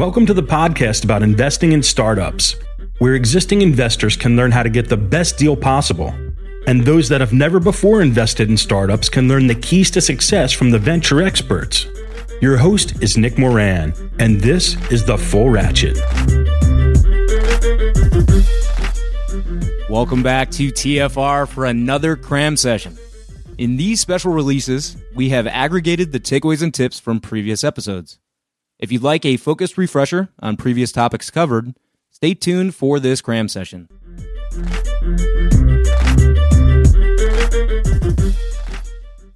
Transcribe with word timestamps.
Welcome 0.00 0.24
to 0.24 0.32
the 0.32 0.42
podcast 0.42 1.04
about 1.04 1.22
investing 1.22 1.72
in 1.72 1.82
startups, 1.82 2.56
where 3.00 3.14
existing 3.14 3.60
investors 3.60 4.16
can 4.16 4.34
learn 4.34 4.50
how 4.50 4.62
to 4.62 4.70
get 4.70 4.88
the 4.88 4.96
best 4.96 5.36
deal 5.36 5.54
possible. 5.54 6.14
And 6.66 6.86
those 6.86 7.06
that 7.10 7.20
have 7.20 7.34
never 7.34 7.60
before 7.60 8.00
invested 8.00 8.48
in 8.48 8.56
startups 8.56 9.10
can 9.10 9.28
learn 9.28 9.46
the 9.46 9.54
keys 9.54 9.90
to 9.90 10.00
success 10.00 10.54
from 10.54 10.70
the 10.70 10.78
venture 10.78 11.20
experts. 11.20 11.86
Your 12.40 12.56
host 12.56 13.02
is 13.02 13.18
Nick 13.18 13.36
Moran, 13.36 13.92
and 14.18 14.40
this 14.40 14.74
is 14.90 15.04
The 15.04 15.18
Full 15.18 15.50
Ratchet. 15.50 15.98
Welcome 19.90 20.22
back 20.22 20.50
to 20.52 20.72
TFR 20.72 21.46
for 21.46 21.66
another 21.66 22.16
cram 22.16 22.56
session. 22.56 22.96
In 23.58 23.76
these 23.76 24.00
special 24.00 24.32
releases, 24.32 24.96
we 25.14 25.28
have 25.28 25.46
aggregated 25.46 26.12
the 26.12 26.20
takeaways 26.20 26.62
and 26.62 26.72
tips 26.72 26.98
from 26.98 27.20
previous 27.20 27.62
episodes. 27.62 28.18
If 28.80 28.90
you'd 28.90 29.02
like 29.02 29.26
a 29.26 29.36
focused 29.36 29.76
refresher 29.76 30.30
on 30.40 30.56
previous 30.56 30.90
topics 30.90 31.30
covered, 31.30 31.74
stay 32.10 32.32
tuned 32.32 32.74
for 32.74 32.98
this 32.98 33.20
cram 33.20 33.46
session. 33.46 33.90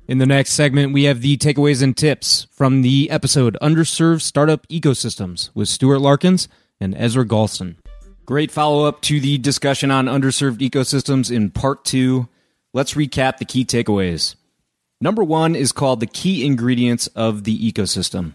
In 0.09 0.17
the 0.17 0.25
next 0.27 0.53
segment, 0.53 0.95
we 0.95 1.05
have 1.05 1.21
the 1.21 1.37
takeaways 1.37 1.83
and 1.83 1.95
tips 1.95 2.47
from 2.53 2.81
the 2.81 3.11
episode 3.11 3.59
Underserved 3.61 4.23
Startup 4.23 4.67
Ecosystems 4.69 5.51
with 5.55 5.69
Stuart 5.69 5.99
Larkins 5.99 6.49
and 6.81 6.95
Ezra 6.97 7.27
Galston. 7.27 7.77
Great 8.25 8.51
follow 8.51 8.87
up 8.87 9.03
to 9.03 9.21
the 9.21 9.37
discussion 9.37 9.91
on 9.91 10.07
underserved 10.07 10.59
ecosystems 10.59 11.31
in 11.31 11.51
part 11.51 11.85
two. 11.85 12.29
Let's 12.73 12.95
recap 12.95 13.37
the 13.37 13.45
key 13.45 13.67
takeaways. 13.67 14.37
Number 15.03 15.23
one 15.23 15.55
is 15.55 15.71
called 15.73 16.01
the 16.01 16.07
key 16.07 16.47
ingredients 16.47 17.09
of 17.09 17.45
the 17.45 17.73
ecosystem. 17.73 18.33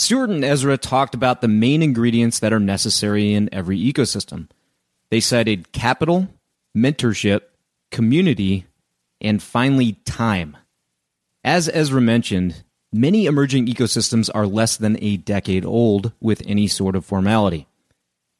Stuart 0.00 0.30
and 0.30 0.42
Ezra 0.42 0.78
talked 0.78 1.14
about 1.14 1.42
the 1.42 1.46
main 1.46 1.82
ingredients 1.82 2.38
that 2.38 2.54
are 2.54 2.58
necessary 2.58 3.34
in 3.34 3.52
every 3.52 3.78
ecosystem. 3.78 4.48
They 5.10 5.20
cited 5.20 5.72
capital, 5.72 6.26
mentorship, 6.74 7.42
community, 7.90 8.64
and 9.20 9.42
finally, 9.42 9.98
time. 10.06 10.56
As 11.44 11.68
Ezra 11.68 12.00
mentioned, 12.00 12.64
many 12.90 13.26
emerging 13.26 13.66
ecosystems 13.66 14.30
are 14.34 14.46
less 14.46 14.78
than 14.78 14.96
a 15.02 15.18
decade 15.18 15.66
old 15.66 16.12
with 16.18 16.42
any 16.46 16.66
sort 16.66 16.96
of 16.96 17.04
formality. 17.04 17.68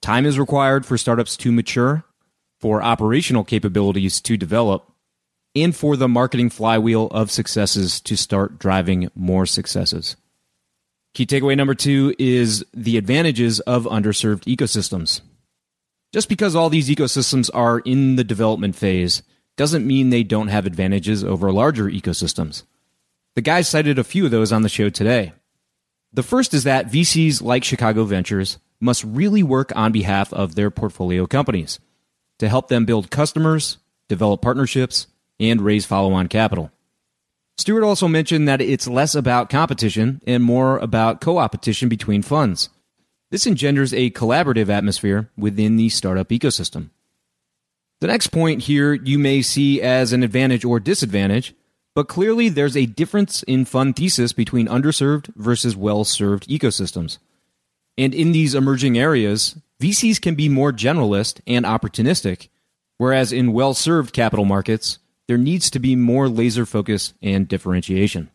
Time 0.01 0.25
is 0.25 0.39
required 0.39 0.87
for 0.87 0.97
startups 0.97 1.37
to 1.37 1.53
mature, 1.53 2.05
for 2.59 2.83
operational 2.83 3.45
capabilities 3.45 4.23
to 4.23 4.39
develop, 4.39 4.91
and 5.55 5.77
for 5.77 5.95
the 5.95 6.09
marketing 6.09 6.49
flywheel 6.49 7.09
of 7.09 7.31
successes 7.31 8.01
to 8.01 8.17
start 8.17 8.59
driving 8.59 9.11
more 9.15 9.45
successes. 9.45 10.17
Key 11.13 11.27
takeaway 11.27 11.57
number 11.57 11.75
two 11.75 12.15
is 12.19 12.65
the 12.73 12.97
advantages 12.97 13.61
of 13.61 13.85
underserved 13.85 14.45
ecosystems. 14.45 15.21
Just 16.13 16.29
because 16.29 16.55
all 16.55 16.71
these 16.71 16.89
ecosystems 16.89 17.51
are 17.53 17.81
in 17.81 18.17
the 18.17 18.25
development 18.25 18.77
phase 18.77 19.23
doesn't 19.57 19.87
mean 19.87 20.11
they 20.11 20.23
don't 20.23 20.49
have 20.49 20.67
advantages 20.67 21.25
over 21.25 21.53
larger 21.53 21.87
ecosystems. 21.87 22.63
The 23.35 23.43
guys 23.43 23.69
cited 23.69 23.99
a 23.99 24.05
few 24.05 24.25
of 24.25 24.31
those 24.31 24.53
on 24.53 24.63
the 24.63 24.69
show 24.69 24.89
today. 24.89 25.33
The 26.13 26.23
first 26.23 26.55
is 26.55 26.65
that 26.65 26.91
VCs 26.91 27.43
like 27.43 27.63
Chicago 27.63 28.05
Ventures 28.05 28.59
must 28.81 29.05
really 29.05 29.43
work 29.43 29.73
on 29.77 29.93
behalf 29.93 30.33
of 30.33 30.55
their 30.55 30.71
portfolio 30.71 31.27
companies 31.27 31.79
to 32.39 32.49
help 32.49 32.69
them 32.69 32.85
build 32.85 33.11
customers, 33.11 33.79
develop 34.09 34.43
partnerships, 34.43 35.07
and 35.39 35.61
raise 35.61 35.85
follow 35.85 36.13
on 36.13 36.27
capital. 36.27 36.73
Stuart 37.61 37.85
also 37.85 38.09
mentioned 38.09 38.49
that 38.49 38.63
it's 38.63 38.89
less 38.89 39.15
about 39.15 39.51
competition 39.51 40.23
and 40.27 40.43
more 40.43 40.79
about 40.79 41.21
co 41.21 41.37
opetition 41.37 41.91
between 41.91 42.23
funds. 42.23 42.71
This 43.31 43.47
engenders 43.47 43.93
a 43.93 44.13
collaborative 44.13 44.71
atmosphere 44.71 45.29
within 45.37 45.77
the 45.77 45.91
startup 45.91 46.31
ecosystem. 46.31 46.89
The 48.01 48.07
next 48.07 48.29
point 48.29 48.63
here 48.63 48.95
you 48.95 49.19
may 49.19 49.43
see 49.43 49.83
as 49.83 50.15
an 50.15 50.23
advantage 50.23 50.65
or 50.65 50.81
disadvantage, 50.81 51.55
but 51.95 52.09
clearly 52.09 52.49
there's 52.49 52.79
a 52.79 52.87
difference 52.87 53.43
in 53.43 53.67
fund 53.67 53.95
thesis 53.95 54.33
between 54.33 54.67
underserved 54.67 55.27
versus 55.37 55.77
well 55.77 56.05
served 56.05 56.49
ecosystems. 56.49 57.19
And 57.99 58.15
in 58.15 58.33
these 58.33 58.55
emerging 58.55 58.97
areas, 58.97 59.55
VCs 59.83 60.19
can 60.19 60.35
be 60.35 60.49
more 60.49 60.73
generalist 60.73 61.43
and 61.47 61.67
opportunistic, 61.67 62.49
whereas 62.97 63.35
in 63.35 63.53
well 63.53 63.75
served 63.75 64.15
capital 64.15 64.47
markets, 64.47 64.99
there 65.31 65.39
needs 65.39 65.71
to 65.71 65.79
be 65.79 65.95
more 65.95 66.29
laser 66.29 66.67
focus 66.67 67.15
and 67.23 67.47
differentiation. 67.47 68.29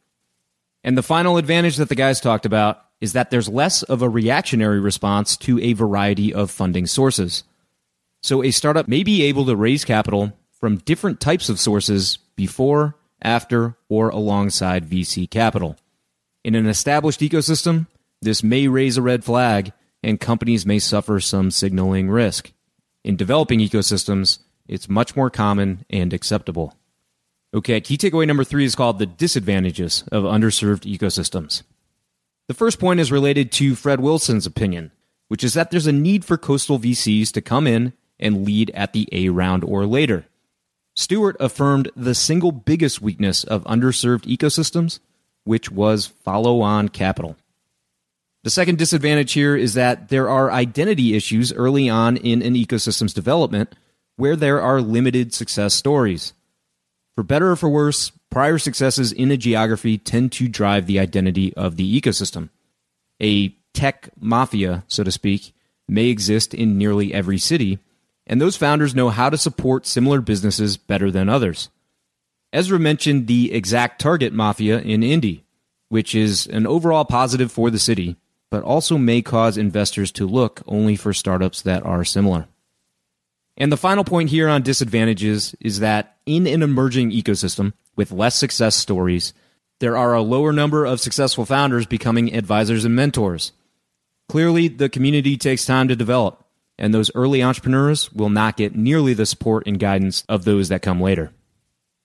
And 0.81 0.97
the 0.97 1.03
final 1.03 1.35
advantage 1.35 1.75
that 1.75 1.89
the 1.89 1.93
guys 1.93 2.21
talked 2.21 2.45
about 2.45 2.85
is 3.01 3.11
that 3.11 3.31
there's 3.31 3.49
less 3.49 3.83
of 3.83 4.01
a 4.01 4.07
reactionary 4.07 4.79
response 4.79 5.35
to 5.35 5.59
a 5.59 5.73
variety 5.73 6.33
of 6.33 6.49
funding 6.49 6.85
sources. 6.85 7.43
So 8.23 8.41
a 8.41 8.51
startup 8.51 8.87
may 8.87 9.03
be 9.03 9.23
able 9.23 9.45
to 9.47 9.57
raise 9.57 9.83
capital 9.83 10.31
from 10.57 10.77
different 10.77 11.19
types 11.19 11.49
of 11.49 11.59
sources 11.59 12.17
before, 12.37 12.95
after, 13.21 13.75
or 13.89 14.07
alongside 14.07 14.89
VC 14.89 15.29
capital. 15.29 15.75
In 16.45 16.55
an 16.55 16.65
established 16.65 17.19
ecosystem, 17.19 17.87
this 18.21 18.41
may 18.41 18.69
raise 18.69 18.95
a 18.95 19.01
red 19.01 19.25
flag 19.25 19.73
and 20.01 20.17
companies 20.17 20.65
may 20.65 20.79
suffer 20.79 21.19
some 21.19 21.51
signaling 21.51 22.09
risk. 22.09 22.53
In 23.03 23.17
developing 23.17 23.59
ecosystems, 23.59 24.39
it's 24.65 24.87
much 24.87 25.13
more 25.13 25.29
common 25.29 25.85
and 25.89 26.13
acceptable. 26.13 26.73
Okay, 27.55 27.79
key 27.79 27.97
takeaway 27.97 28.27
number 28.27 28.43
three 28.43 28.65
is 28.65 28.75
called 28.75 28.99
the 28.99 29.05
disadvantages 29.05 30.03
of 30.11 30.25
underserved 30.25 30.81
ecosystems. 30.81 31.63
The 32.49 32.53
first 32.53 32.81
point 32.81 32.99
is 32.99 33.13
related 33.13 33.49
to 33.53 33.75
Fred 33.75 34.01
Wilson's 34.01 34.45
opinion, 34.45 34.91
which 35.29 35.41
is 35.41 35.53
that 35.53 35.71
there's 35.71 35.87
a 35.87 35.93
need 35.93 36.25
for 36.25 36.37
coastal 36.37 36.77
VCs 36.77 37.31
to 37.31 37.41
come 37.41 37.65
in 37.65 37.93
and 38.19 38.43
lead 38.43 38.71
at 38.71 38.91
the 38.91 39.07
A 39.13 39.29
round 39.29 39.63
or 39.63 39.85
later. 39.85 40.25
Stuart 40.97 41.37
affirmed 41.39 41.89
the 41.95 42.13
single 42.13 42.51
biggest 42.51 43.01
weakness 43.01 43.45
of 43.45 43.63
underserved 43.63 44.25
ecosystems, 44.25 44.99
which 45.45 45.71
was 45.71 46.07
follow 46.07 46.59
on 46.59 46.89
capital. 46.89 47.37
The 48.43 48.49
second 48.49 48.77
disadvantage 48.77 49.31
here 49.31 49.55
is 49.55 49.75
that 49.75 50.09
there 50.09 50.29
are 50.29 50.51
identity 50.51 51.15
issues 51.15 51.53
early 51.53 51.87
on 51.87 52.17
in 52.17 52.41
an 52.41 52.55
ecosystem's 52.55 53.13
development 53.13 53.75
where 54.17 54.35
there 54.35 54.61
are 54.61 54.81
limited 54.81 55.33
success 55.33 55.73
stories. 55.73 56.33
For 57.15 57.23
better 57.23 57.51
or 57.51 57.55
for 57.55 57.69
worse, 57.69 58.11
prior 58.29 58.57
successes 58.57 59.13
in 59.13 59.31
a 59.31 59.37
geography 59.37 59.97
tend 59.97 60.33
to 60.33 60.49
drive 60.49 60.85
the 60.85 60.99
identity 60.99 61.53
of 61.55 61.77
the 61.77 62.01
ecosystem. 62.01 62.49
A 63.21 63.55
tech 63.73 64.09
mafia, 64.19 64.83
so 64.87 65.03
to 65.03 65.11
speak, 65.11 65.53
may 65.87 66.07
exist 66.07 66.53
in 66.53 66.77
nearly 66.77 67.13
every 67.13 67.37
city, 67.37 67.79
and 68.27 68.41
those 68.41 68.57
founders 68.57 68.95
know 68.95 69.09
how 69.09 69.29
to 69.29 69.37
support 69.37 69.85
similar 69.85 70.19
businesses 70.19 70.75
better 70.75 71.09
than 71.09 71.29
others. 71.29 71.69
Ezra 72.51 72.79
mentioned 72.79 73.27
the 73.27 73.49
ExactTarget 73.49 74.31
mafia 74.31 74.79
in 74.79 75.03
Indy, 75.03 75.45
which 75.89 76.15
is 76.15 76.47
an 76.47 76.67
overall 76.67 77.05
positive 77.05 77.51
for 77.51 77.69
the 77.69 77.79
city, 77.79 78.17
but 78.51 78.63
also 78.63 78.97
may 78.97 79.21
cause 79.21 79.57
investors 79.57 80.11
to 80.13 80.27
look 80.27 80.61
only 80.67 80.95
for 80.95 81.13
startups 81.13 81.61
that 81.61 81.85
are 81.85 82.03
similar. 82.03 82.47
And 83.57 83.71
the 83.71 83.77
final 83.77 84.03
point 84.03 84.29
here 84.29 84.49
on 84.49 84.63
disadvantages 84.63 85.55
is 85.59 85.79
that 85.79 86.17
in 86.25 86.45
an 86.47 86.61
emerging 86.61 87.11
ecosystem 87.11 87.73
with 87.95 88.11
less 88.11 88.35
success 88.35 88.75
stories, 88.75 89.33
there 89.79 89.97
are 89.97 90.13
a 90.13 90.21
lower 90.21 90.51
number 90.51 90.85
of 90.85 90.99
successful 90.99 91.45
founders 91.45 91.85
becoming 91.85 92.33
advisors 92.33 92.85
and 92.85 92.95
mentors. 92.95 93.51
Clearly, 94.27 94.67
the 94.67 94.89
community 94.89 95.37
takes 95.37 95.65
time 95.65 95.87
to 95.87 95.95
develop, 95.95 96.45
and 96.77 96.93
those 96.93 97.11
early 97.15 97.43
entrepreneurs 97.43 98.11
will 98.11 98.29
not 98.29 98.57
get 98.57 98.75
nearly 98.75 99.13
the 99.13 99.25
support 99.25 99.67
and 99.67 99.79
guidance 99.79 100.23
of 100.27 100.43
those 100.43 100.69
that 100.69 100.81
come 100.81 100.99
later. 100.99 101.31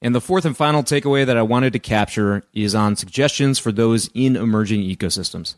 And 0.03 0.15
the 0.15 0.21
fourth 0.21 0.45
and 0.45 0.57
final 0.57 0.83
takeaway 0.83 1.27
that 1.27 1.37
I 1.37 1.43
wanted 1.43 1.73
to 1.75 1.79
capture 1.79 2.43
is 2.53 2.75
on 2.75 2.97
suggestions 2.97 3.59
for 3.59 3.73
those 3.73 4.09
in 4.15 4.37
emerging 4.37 4.83
ecosystems. 4.83 5.55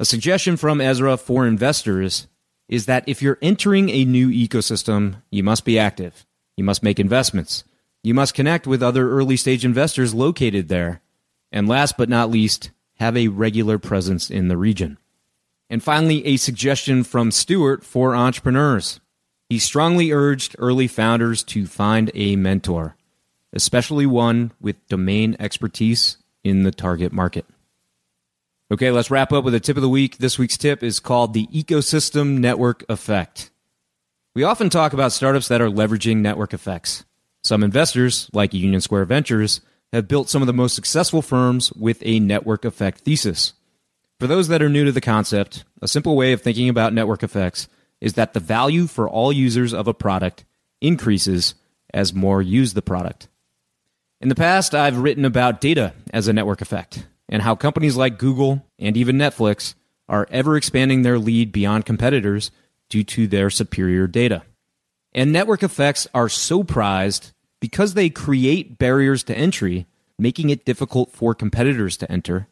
A 0.00 0.04
suggestion 0.04 0.56
from 0.56 0.80
Ezra 0.80 1.16
for 1.16 1.46
investors 1.46 2.26
is 2.68 2.86
that 2.86 3.04
if 3.06 3.20
you're 3.20 3.38
entering 3.42 3.90
a 3.90 4.04
new 4.04 4.28
ecosystem, 4.28 5.16
you 5.30 5.42
must 5.42 5.64
be 5.64 5.78
active. 5.78 6.26
You 6.56 6.64
must 6.64 6.82
make 6.82 6.98
investments. 6.98 7.64
You 8.02 8.14
must 8.14 8.34
connect 8.34 8.66
with 8.66 8.82
other 8.82 9.10
early 9.10 9.36
stage 9.36 9.64
investors 9.64 10.14
located 10.14 10.68
there. 10.68 11.00
And 11.52 11.68
last 11.68 11.96
but 11.96 12.08
not 12.08 12.30
least, 12.30 12.70
have 12.96 13.16
a 13.16 13.28
regular 13.28 13.78
presence 13.78 14.30
in 14.30 14.48
the 14.48 14.56
region. 14.56 14.98
And 15.70 15.82
finally, 15.82 16.24
a 16.26 16.36
suggestion 16.36 17.04
from 17.04 17.30
Stuart 17.30 17.84
for 17.84 18.14
entrepreneurs. 18.14 19.00
He 19.48 19.58
strongly 19.58 20.12
urged 20.12 20.56
early 20.58 20.86
founders 20.86 21.42
to 21.44 21.66
find 21.66 22.10
a 22.14 22.36
mentor, 22.36 22.96
especially 23.52 24.06
one 24.06 24.52
with 24.60 24.86
domain 24.88 25.36
expertise 25.38 26.18
in 26.42 26.62
the 26.62 26.72
target 26.72 27.12
market. 27.12 27.46
Okay, 28.74 28.90
let's 28.90 29.08
wrap 29.08 29.32
up 29.32 29.44
with 29.44 29.54
a 29.54 29.60
tip 29.60 29.76
of 29.76 29.82
the 29.82 29.88
week. 29.88 30.18
This 30.18 30.36
week's 30.36 30.58
tip 30.58 30.82
is 30.82 30.98
called 30.98 31.32
the 31.32 31.46
ecosystem 31.46 32.38
network 32.38 32.84
effect. 32.88 33.52
We 34.34 34.42
often 34.42 34.68
talk 34.68 34.92
about 34.92 35.12
startups 35.12 35.46
that 35.46 35.60
are 35.60 35.68
leveraging 35.68 36.16
network 36.16 36.52
effects. 36.52 37.04
Some 37.44 37.62
investors, 37.62 38.28
like 38.32 38.52
Union 38.52 38.80
Square 38.80 39.04
Ventures, 39.04 39.60
have 39.92 40.08
built 40.08 40.28
some 40.28 40.42
of 40.42 40.48
the 40.48 40.52
most 40.52 40.74
successful 40.74 41.22
firms 41.22 41.72
with 41.74 42.02
a 42.02 42.18
network 42.18 42.64
effect 42.64 43.02
thesis. 43.02 43.52
For 44.18 44.26
those 44.26 44.48
that 44.48 44.60
are 44.60 44.68
new 44.68 44.84
to 44.84 44.90
the 44.90 45.00
concept, 45.00 45.62
a 45.80 45.86
simple 45.86 46.16
way 46.16 46.32
of 46.32 46.42
thinking 46.42 46.68
about 46.68 46.92
network 46.92 47.22
effects 47.22 47.68
is 48.00 48.14
that 48.14 48.32
the 48.32 48.40
value 48.40 48.88
for 48.88 49.08
all 49.08 49.32
users 49.32 49.72
of 49.72 49.86
a 49.86 49.94
product 49.94 50.44
increases 50.80 51.54
as 51.92 52.12
more 52.12 52.42
use 52.42 52.74
the 52.74 52.82
product. 52.82 53.28
In 54.20 54.30
the 54.30 54.34
past, 54.34 54.74
I've 54.74 54.98
written 54.98 55.24
about 55.24 55.60
data 55.60 55.94
as 56.12 56.26
a 56.26 56.32
network 56.32 56.60
effect 56.60 57.06
and 57.28 57.42
how 57.42 57.54
companies 57.54 57.96
like 57.96 58.18
Google 58.18 58.66
and 58.78 58.96
even 58.96 59.16
Netflix 59.16 59.74
are 60.08 60.26
ever 60.30 60.56
expanding 60.56 61.02
their 61.02 61.18
lead 61.18 61.52
beyond 61.52 61.86
competitors 61.86 62.50
due 62.90 63.04
to 63.04 63.26
their 63.26 63.50
superior 63.50 64.06
data. 64.06 64.42
And 65.12 65.32
network 65.32 65.62
effects 65.62 66.06
are 66.12 66.28
so 66.28 66.64
prized 66.64 67.32
because 67.60 67.94
they 67.94 68.10
create 68.10 68.78
barriers 68.78 69.22
to 69.24 69.36
entry, 69.36 69.86
making 70.18 70.50
it 70.50 70.64
difficult 70.64 71.12
for 71.12 71.34
competitors 71.34 71.96
to 71.98 72.10
enter. 72.10 72.48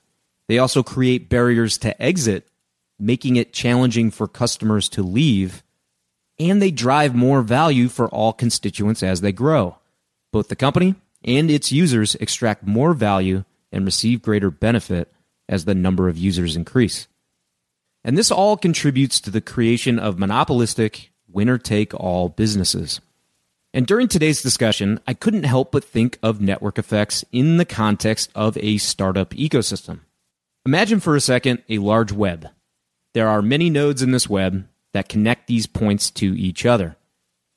They 0.48 0.58
also 0.58 0.82
create 0.82 1.28
barriers 1.28 1.76
to 1.78 2.00
exit, 2.00 2.48
making 2.98 3.36
it 3.36 3.52
challenging 3.52 4.10
for 4.10 4.28
customers 4.28 4.88
to 4.90 5.02
leave. 5.02 5.62
And 6.38 6.62
they 6.62 6.70
drive 6.70 7.14
more 7.14 7.42
value 7.42 7.88
for 7.88 8.08
all 8.08 8.32
constituents 8.32 9.02
as 9.02 9.20
they 9.20 9.32
grow. 9.32 9.76
Both 10.32 10.48
the 10.48 10.56
company 10.56 10.94
and 11.22 11.50
its 11.50 11.72
users 11.72 12.14
extract 12.16 12.66
more 12.66 12.94
value 12.94 13.44
and 13.72 13.84
receive 13.84 14.22
greater 14.22 14.50
benefit 14.50 15.12
as 15.48 15.64
the 15.64 15.74
number 15.74 16.08
of 16.08 16.18
users 16.18 16.56
increase. 16.56 17.08
And 18.04 18.18
this 18.18 18.30
all 18.30 18.56
contributes 18.56 19.20
to 19.20 19.30
the 19.30 19.40
creation 19.40 19.98
of 19.98 20.18
monopolistic, 20.18 21.10
winner 21.28 21.58
take 21.58 21.94
all 21.94 22.28
businesses. 22.28 23.00
And 23.74 23.86
during 23.86 24.08
today's 24.08 24.42
discussion, 24.42 25.00
I 25.06 25.14
couldn't 25.14 25.44
help 25.44 25.72
but 25.72 25.84
think 25.84 26.18
of 26.22 26.40
network 26.40 26.78
effects 26.78 27.24
in 27.32 27.56
the 27.56 27.64
context 27.64 28.30
of 28.34 28.58
a 28.58 28.78
startup 28.78 29.30
ecosystem. 29.30 30.00
Imagine 30.66 31.00
for 31.00 31.16
a 31.16 31.20
second 31.20 31.62
a 31.68 31.78
large 31.78 32.12
web. 32.12 32.48
There 33.14 33.28
are 33.28 33.42
many 33.42 33.70
nodes 33.70 34.02
in 34.02 34.10
this 34.10 34.28
web 34.28 34.66
that 34.92 35.08
connect 35.08 35.46
these 35.46 35.66
points 35.66 36.10
to 36.10 36.38
each 36.38 36.66
other. 36.66 36.96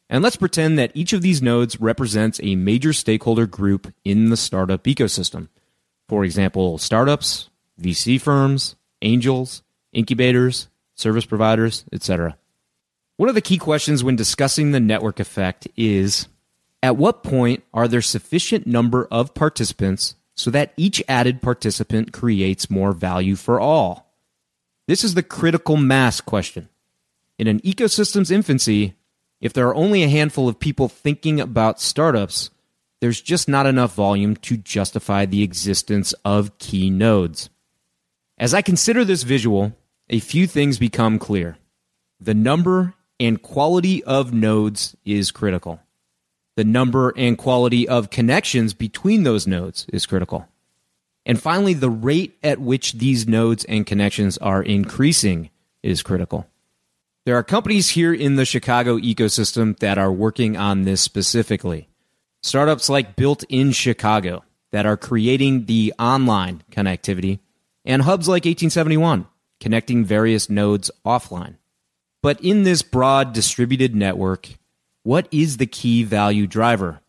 And 0.10 0.24
let's 0.24 0.36
pretend 0.36 0.78
that 0.80 0.92
each 0.94 1.14
of 1.14 1.22
these 1.22 1.42
nodes 1.42 1.82
represents 1.82 2.40
a 2.44 2.56
major 2.56 2.94
stakeholder 2.94 3.48
group 3.48 3.94
in 4.04 4.30
the 4.30 4.38
startup 4.38 4.84
ecosystem. 4.84 5.50
For 6.08 6.24
example, 6.24 6.78
startups, 6.78 7.50
VC 7.82 8.20
firms, 8.20 8.76
angels, 9.02 9.64
incubators, 9.92 10.68
service 10.96 11.26
providers, 11.26 11.86
etc. 11.92 12.38
One 13.18 13.30
of 13.30 13.36
the 13.36 13.42
key 13.42 13.58
questions 13.58 14.04
when 14.04 14.16
discussing 14.16 14.72
the 14.72 14.80
network 14.80 15.20
effect 15.20 15.68
is 15.76 16.28
at 16.84 16.98
what 16.98 17.24
point 17.24 17.64
are 17.74 17.88
there 17.88 18.02
sufficient 18.02 18.68
number 18.68 19.08
of 19.10 19.34
participants 19.34 20.16
so 20.36 20.52
that 20.52 20.74
each 20.78 21.02
added 21.08 21.42
participant 21.42 22.12
creates 22.12 22.70
more 22.70 22.92
value 22.92 23.36
for 23.36 23.60
all? 23.60 24.14
This 24.88 25.04
is 25.04 25.14
the 25.16 25.24
critical 25.24 25.78
mass 25.78 26.22
question. 26.22 26.70
In 27.40 27.48
an 27.48 27.60
ecosystem's 27.62 28.32
infancy, 28.32 28.96
if 29.42 29.54
there 29.54 29.68
are 29.68 29.76
only 29.76 30.04
a 30.04 30.10
handful 30.10 30.48
of 30.48 30.60
people 30.60 30.88
thinking 30.88 31.40
about 31.40 31.82
startups, 31.82 32.50
there's 33.06 33.22
just 33.22 33.48
not 33.48 33.68
enough 33.68 33.94
volume 33.94 34.36
to 34.36 34.58
justify 34.58 35.28
the 35.28 35.44
existence 35.44 36.14
of 36.26 36.58
key 36.58 36.90
nodes. 36.90 37.52
As 38.40 38.52
I 38.52 38.64
consider 38.64 39.06
this 39.06 39.22
visual, 39.22 39.78
a 40.10 40.18
few 40.20 40.48
things 40.48 40.80
become 40.80 41.20
clear. 41.20 41.60
The 42.20 42.34
number 42.34 42.96
and 43.20 43.40
quality 43.40 44.04
of 44.06 44.34
nodes 44.34 44.98
is 45.06 45.30
critical. 45.30 45.82
The 46.56 46.64
number 46.64 47.14
and 47.16 47.38
quality 47.38 47.88
of 47.88 48.10
connections 48.10 48.74
between 48.74 49.22
those 49.22 49.46
nodes 49.46 49.86
is 49.94 50.08
critical. 50.08 50.48
And 51.28 51.40
finally, 51.40 51.76
the 51.76 51.92
rate 51.92 52.36
at 52.42 52.60
which 52.60 52.94
these 52.94 53.28
nodes 53.28 53.66
and 53.66 53.86
connections 53.86 54.40
are 54.40 54.64
increasing 54.64 55.52
is 55.84 56.02
critical. 56.02 56.48
There 57.28 57.38
are 57.38 57.44
companies 57.44 57.90
here 57.90 58.16
in 58.16 58.36
the 58.36 58.46
Chicago 58.46 58.98
ecosystem 58.98 59.78
that 59.78 60.00
are 60.00 60.12
working 60.12 60.58
on 60.58 60.86
this 60.86 61.02
specifically. 61.02 61.88
Startups 62.46 62.90
like 62.90 63.16
Built 63.16 63.44
in 63.50 63.72
Chicago 63.72 64.44
that 64.72 64.86
are 64.86 64.98
creating 64.98 65.66
the 65.66 65.92
online 65.98 66.62
connectivity, 66.72 67.40
and 67.84 68.04
hubs 68.04 68.28
like 68.28 68.46
1871 68.46 69.26
connecting 69.60 70.06
various 70.06 70.48
nodes 70.48 70.92
offline. 71.04 71.56
But 72.22 72.40
in 72.42 72.62
this 72.62 72.84
broad 72.84 73.34
distributed 73.34 73.96
network, 73.96 74.48
what 75.02 75.28
is 75.32 75.58
the 75.58 75.66
key 75.66 76.04
value 76.04 76.46
driver? 76.46 77.02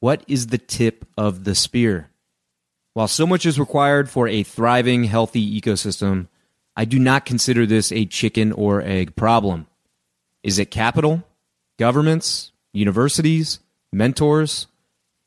What 0.00 0.24
is 0.26 0.48
the 0.48 0.58
tip 0.58 1.06
of 1.16 1.44
the 1.44 1.54
spear? 1.54 2.10
While 2.92 3.06
so 3.06 3.24
much 3.24 3.46
is 3.46 3.60
required 3.60 4.10
for 4.10 4.26
a 4.26 4.42
thriving, 4.42 5.04
healthy 5.04 5.60
ecosystem, 5.60 6.26
I 6.76 6.86
do 6.86 6.98
not 6.98 7.24
consider 7.24 7.66
this 7.66 7.92
a 7.92 8.04
chicken 8.04 8.50
or 8.50 8.82
egg 8.82 9.14
problem. 9.14 9.68
Is 10.42 10.58
it 10.58 10.72
capital, 10.72 11.22
governments, 11.78 12.50
universities, 12.72 13.60
mentors, 13.92 14.66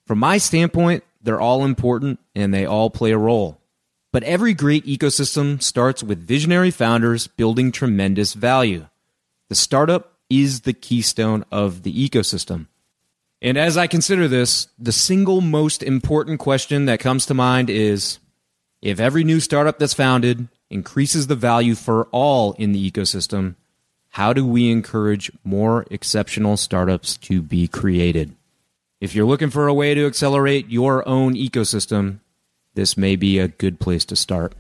from 0.06 0.20
my 0.20 0.38
standpoint, 0.38 1.04
they're 1.22 1.42
all 1.42 1.66
important 1.66 2.20
and 2.36 2.54
they 2.54 2.66
all 2.66 2.90
play 2.90 3.12
a 3.12 3.18
role. 3.18 3.60
But 4.12 4.24
every 4.24 4.54
great 4.54 4.86
ecosystem 4.86 5.62
starts 5.62 6.02
with 6.02 6.26
visionary 6.26 6.72
founders 6.72 7.28
building 7.28 7.72
tremendous 7.72 8.34
value. 8.34 8.88
The 9.50 9.56
startup 9.56 10.14
is 10.30 10.62
the 10.62 10.74
keystone 10.74 11.44
of 11.52 11.84
the 11.84 12.10
ecosystem. 12.10 12.68
And 13.42 13.58
as 13.58 13.78
I 13.78 13.88
consider 13.88 14.28
this, 14.28 14.70
the 14.80 14.92
single 14.92 15.42
most 15.42 15.84
important 15.84 16.40
question 16.40 16.86
that 16.86 17.00
comes 17.00 17.26
to 17.26 17.34
mind 17.34 17.70
is 17.70 18.20
if 18.82 19.00
every 19.00 19.24
new 19.24 19.40
startup 19.40 19.80
that's 19.80 19.94
founded 19.94 20.48
increases 20.70 21.28
the 21.28 21.36
value 21.36 21.76
for 21.76 22.06
all 22.12 22.54
in 22.54 22.72
the 22.72 22.92
ecosystem, 22.92 23.56
how 24.10 24.32
do 24.32 24.46
we 24.46 24.72
encourage 24.72 25.32
more 25.44 25.86
exceptional 25.92 26.58
startups 26.58 27.18
to 27.18 27.42
be 27.42 27.68
created? 27.68 28.34
If 29.06 29.14
you're 29.14 29.28
looking 29.28 29.52
for 29.52 29.68
a 29.68 29.74
way 29.74 29.94
to 29.94 30.08
accelerate 30.08 30.68
your 30.72 31.08
own 31.08 31.36
ecosystem, 31.36 32.22
this 32.74 32.98
may 32.98 33.16
be 33.16 33.38
a 33.38 33.48
good 33.48 33.80
place 33.80 34.04
to 34.06 34.16
start. 34.16 34.56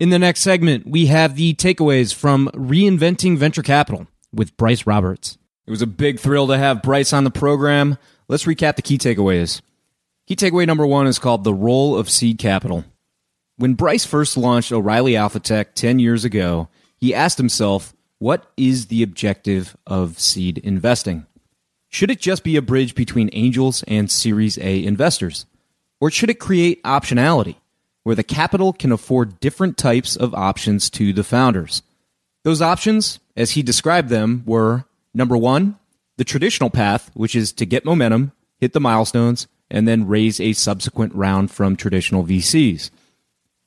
In 0.00 0.10
the 0.10 0.18
next 0.18 0.40
segment, 0.40 0.88
we 0.88 1.06
have 1.06 1.36
the 1.36 1.54
takeaways 1.54 2.12
from 2.12 2.50
Reinventing 2.52 3.38
Venture 3.38 3.62
Capital 3.62 4.08
with 4.32 4.56
Bryce 4.56 4.88
Roberts. 4.88 5.38
It 5.68 5.70
was 5.70 5.82
a 5.82 5.86
big 5.86 6.18
thrill 6.18 6.48
to 6.48 6.58
have 6.58 6.82
Bryce 6.82 7.12
on 7.12 7.22
the 7.22 7.30
program. 7.30 7.98
Let's 8.26 8.44
recap 8.44 8.74
the 8.74 8.82
key 8.82 8.98
takeaways. 8.98 9.60
Key 10.26 10.34
takeaway 10.34 10.66
number 10.66 10.84
one 10.84 11.06
is 11.06 11.20
called 11.20 11.44
the 11.44 11.54
role 11.54 11.96
of 11.96 12.10
seed 12.10 12.38
capital. 12.38 12.84
When 13.56 13.74
Bryce 13.74 14.04
first 14.04 14.36
launched 14.36 14.72
O'Reilly 14.72 15.12
AlphaTech 15.12 15.74
10 15.74 16.00
years 16.00 16.24
ago, 16.24 16.70
he 16.96 17.14
asked 17.14 17.38
himself, 17.38 17.92
what 18.18 18.50
is 18.56 18.86
the 18.86 19.02
objective 19.02 19.76
of 19.86 20.18
seed 20.18 20.58
investing? 20.58 21.26
Should 21.88 22.10
it 22.10 22.20
just 22.20 22.44
be 22.44 22.56
a 22.56 22.62
bridge 22.62 22.94
between 22.94 23.30
angels 23.32 23.82
and 23.86 24.10
Series 24.10 24.58
A 24.58 24.84
investors? 24.84 25.46
Or 26.00 26.10
should 26.10 26.30
it 26.30 26.40
create 26.40 26.82
optionality, 26.82 27.56
where 28.02 28.16
the 28.16 28.22
capital 28.22 28.72
can 28.72 28.92
afford 28.92 29.40
different 29.40 29.76
types 29.76 30.16
of 30.16 30.34
options 30.34 30.90
to 30.90 31.12
the 31.12 31.24
founders? 31.24 31.82
Those 32.44 32.62
options, 32.62 33.18
as 33.36 33.52
he 33.52 33.62
described 33.62 34.08
them, 34.08 34.42
were 34.46 34.84
number 35.14 35.36
one, 35.36 35.78
the 36.16 36.24
traditional 36.24 36.70
path, 36.70 37.10
which 37.14 37.34
is 37.34 37.52
to 37.52 37.66
get 37.66 37.84
momentum, 37.84 38.32
hit 38.58 38.72
the 38.72 38.80
milestones, 38.80 39.46
and 39.70 39.86
then 39.86 40.06
raise 40.06 40.40
a 40.40 40.52
subsequent 40.52 41.14
round 41.14 41.50
from 41.50 41.76
traditional 41.76 42.24
VCs. 42.24 42.90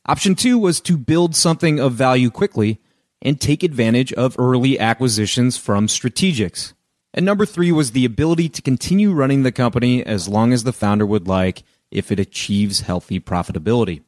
Option 0.07 0.33
two 0.33 0.57
was 0.57 0.79
to 0.81 0.97
build 0.97 1.35
something 1.35 1.79
of 1.79 1.93
value 1.93 2.29
quickly 2.29 2.79
and 3.21 3.39
take 3.39 3.63
advantage 3.63 4.13
of 4.13 4.35
early 4.39 4.79
acquisitions 4.79 5.57
from 5.57 5.87
strategics. 5.87 6.73
And 7.13 7.25
number 7.25 7.45
three 7.45 7.71
was 7.71 7.91
the 7.91 8.05
ability 8.05 8.49
to 8.49 8.61
continue 8.61 9.11
running 9.11 9.43
the 9.43 9.51
company 9.51 10.05
as 10.05 10.29
long 10.29 10.53
as 10.53 10.63
the 10.63 10.73
founder 10.73 11.05
would 11.05 11.27
like 11.27 11.63
if 11.91 12.11
it 12.11 12.19
achieves 12.19 12.81
healthy 12.81 13.19
profitability. 13.19 14.03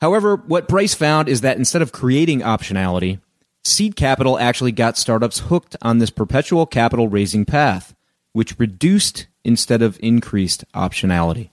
However, 0.00 0.36
what 0.36 0.68
Bryce 0.68 0.94
found 0.94 1.28
is 1.28 1.40
that 1.40 1.56
instead 1.56 1.82
of 1.82 1.92
creating 1.92 2.40
optionality, 2.40 3.20
seed 3.64 3.96
capital 3.96 4.38
actually 4.38 4.72
got 4.72 4.96
startups 4.96 5.40
hooked 5.40 5.76
on 5.82 5.98
this 5.98 6.10
perpetual 6.10 6.66
capital 6.66 7.08
raising 7.08 7.44
path, 7.44 7.94
which 8.32 8.58
reduced 8.58 9.26
instead 9.44 9.82
of 9.82 9.98
increased 10.00 10.64
optionality. 10.74 11.50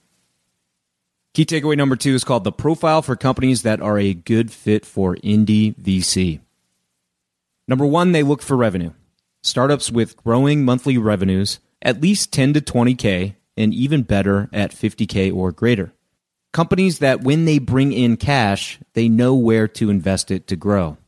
Key 1.34 1.46
takeaway 1.46 1.76
number 1.76 1.96
two 1.96 2.14
is 2.14 2.24
called 2.24 2.44
the 2.44 2.52
profile 2.52 3.00
for 3.00 3.16
companies 3.16 3.62
that 3.62 3.80
are 3.80 3.98
a 3.98 4.12
good 4.12 4.52
fit 4.52 4.84
for 4.84 5.16
indie 5.16 5.74
VC. 5.76 6.40
Number 7.72 7.86
one, 7.86 8.12
they 8.12 8.22
look 8.22 8.42
for 8.42 8.54
revenue. 8.54 8.92
Startups 9.42 9.90
with 9.90 10.14
growing 10.18 10.62
monthly 10.62 10.98
revenues, 10.98 11.58
at 11.80 12.02
least 12.02 12.30
10 12.30 12.52
to 12.52 12.60
20K, 12.60 13.34
and 13.56 13.72
even 13.72 14.02
better 14.02 14.50
at 14.52 14.72
50K 14.72 15.34
or 15.34 15.52
greater. 15.52 15.94
Companies 16.52 16.98
that 16.98 17.22
when 17.22 17.46
they 17.46 17.58
bring 17.58 17.94
in 17.94 18.18
cash, 18.18 18.78
they 18.92 19.08
know 19.08 19.34
where 19.34 19.66
to 19.68 19.88
invest 19.88 20.30
it 20.30 20.46
to 20.48 20.54
grow. 20.54 20.98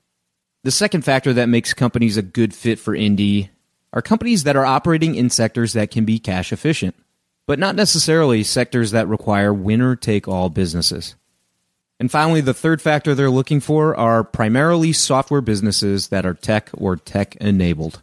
The 0.62 0.70
second 0.70 1.02
factor 1.02 1.34
that 1.34 1.50
makes 1.50 1.74
companies 1.74 2.16
a 2.16 2.22
good 2.22 2.54
fit 2.54 2.78
for 2.78 2.96
indie 2.96 3.50
are 3.92 4.00
companies 4.00 4.44
that 4.44 4.56
are 4.56 4.64
operating 4.64 5.16
in 5.16 5.28
sectors 5.28 5.74
that 5.74 5.90
can 5.90 6.06
be 6.06 6.18
cash 6.18 6.50
efficient 6.50 6.94
but 7.46 7.58
not 7.58 7.76
necessarily 7.76 8.42
sectors 8.42 8.90
that 8.92 9.08
require 9.08 9.52
winner 9.52 9.96
take 9.96 10.26
all 10.26 10.48
businesses. 10.48 11.14
And 12.00 12.10
finally, 12.10 12.40
the 12.40 12.54
third 12.54 12.82
factor 12.82 13.14
they're 13.14 13.30
looking 13.30 13.60
for 13.60 13.96
are 13.96 14.24
primarily 14.24 14.92
software 14.92 15.40
businesses 15.40 16.08
that 16.08 16.26
are 16.26 16.34
tech 16.34 16.70
or 16.74 16.96
tech 16.96 17.36
enabled. 17.36 18.02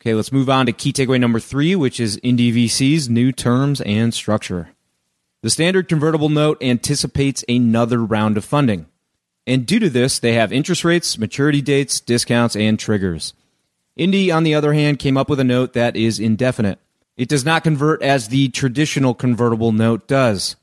Okay, 0.00 0.14
let's 0.14 0.32
move 0.32 0.48
on 0.48 0.66
to 0.66 0.72
key 0.72 0.92
takeaway 0.92 1.20
number 1.20 1.40
three, 1.40 1.74
which 1.74 2.00
is 2.00 2.18
Indie 2.18 2.54
VC's 2.54 3.08
new 3.08 3.32
terms 3.32 3.80
and 3.82 4.14
structure. 4.14 4.70
The 5.42 5.50
standard 5.50 5.88
convertible 5.88 6.28
note 6.28 6.62
anticipates 6.62 7.44
another 7.48 8.04
round 8.04 8.36
of 8.36 8.44
funding. 8.44 8.86
And 9.46 9.66
due 9.66 9.78
to 9.78 9.90
this, 9.90 10.18
they 10.18 10.34
have 10.34 10.52
interest 10.52 10.84
rates, 10.84 11.18
maturity 11.18 11.62
dates, 11.62 12.00
discounts, 12.00 12.54
and 12.54 12.78
triggers. 12.78 13.34
Indie, 13.98 14.34
on 14.34 14.44
the 14.44 14.54
other 14.54 14.72
hand, 14.72 14.98
came 14.98 15.16
up 15.16 15.28
with 15.28 15.40
a 15.40 15.44
note 15.44 15.72
that 15.72 15.96
is 15.96 16.20
indefinite. 16.20 16.78
It 17.16 17.28
does 17.28 17.44
not 17.44 17.64
convert 17.64 18.02
as 18.02 18.28
the 18.28 18.48
traditional 18.48 19.14
convertible 19.14 19.72
note 19.72 20.06
does. 20.06 20.56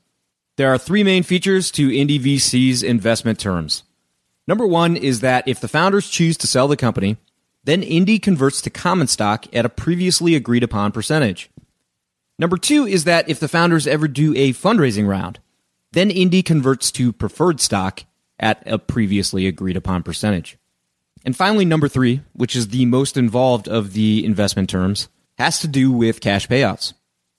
There 0.58 0.74
are 0.74 0.76
three 0.76 1.04
main 1.04 1.22
features 1.22 1.70
to 1.70 1.88
Indie 1.88 2.18
VC's 2.18 2.82
investment 2.82 3.38
terms. 3.38 3.84
Number 4.48 4.66
one 4.66 4.96
is 4.96 5.20
that 5.20 5.46
if 5.46 5.60
the 5.60 5.68
founders 5.68 6.10
choose 6.10 6.36
to 6.38 6.48
sell 6.48 6.66
the 6.66 6.76
company, 6.76 7.16
then 7.62 7.80
Indie 7.82 8.20
converts 8.20 8.60
to 8.62 8.70
common 8.70 9.06
stock 9.06 9.46
at 9.54 9.64
a 9.64 9.68
previously 9.68 10.34
agreed 10.34 10.64
upon 10.64 10.90
percentage. 10.90 11.48
Number 12.40 12.56
two 12.56 12.88
is 12.88 13.04
that 13.04 13.28
if 13.28 13.38
the 13.38 13.46
founders 13.46 13.86
ever 13.86 14.08
do 14.08 14.34
a 14.34 14.52
fundraising 14.52 15.06
round, 15.06 15.38
then 15.92 16.10
Indie 16.10 16.44
converts 16.44 16.90
to 16.90 17.12
preferred 17.12 17.60
stock 17.60 18.00
at 18.40 18.60
a 18.66 18.80
previously 18.80 19.46
agreed 19.46 19.76
upon 19.76 20.02
percentage. 20.02 20.58
And 21.24 21.36
finally, 21.36 21.66
number 21.66 21.86
three, 21.86 22.22
which 22.32 22.56
is 22.56 22.68
the 22.68 22.84
most 22.84 23.16
involved 23.16 23.68
of 23.68 23.92
the 23.92 24.24
investment 24.24 24.68
terms, 24.68 25.06
has 25.38 25.60
to 25.60 25.68
do 25.68 25.92
with 25.92 26.20
cash 26.20 26.48
payouts. 26.48 26.94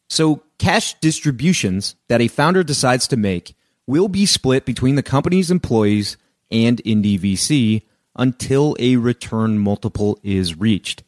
So, 0.10 0.44
cash 0.58 0.96
distributions 0.96 1.96
that 2.08 2.22
a 2.22 2.28
founder 2.28 2.64
decides 2.64 3.08
to 3.08 3.18
make 3.18 3.56
will 3.86 4.08
be 4.08 4.26
split 4.26 4.66
between 4.66 4.96
the 4.96 5.04
company's 5.04 5.52
employees 5.52 6.18
and 6.52 6.82
Indie 6.84 7.20
VC 7.20 7.84
until 8.16 8.76
a 8.80 8.96
return 8.98 9.60
multiple 9.60 10.20
is 10.24 10.58
reached. 10.58 11.04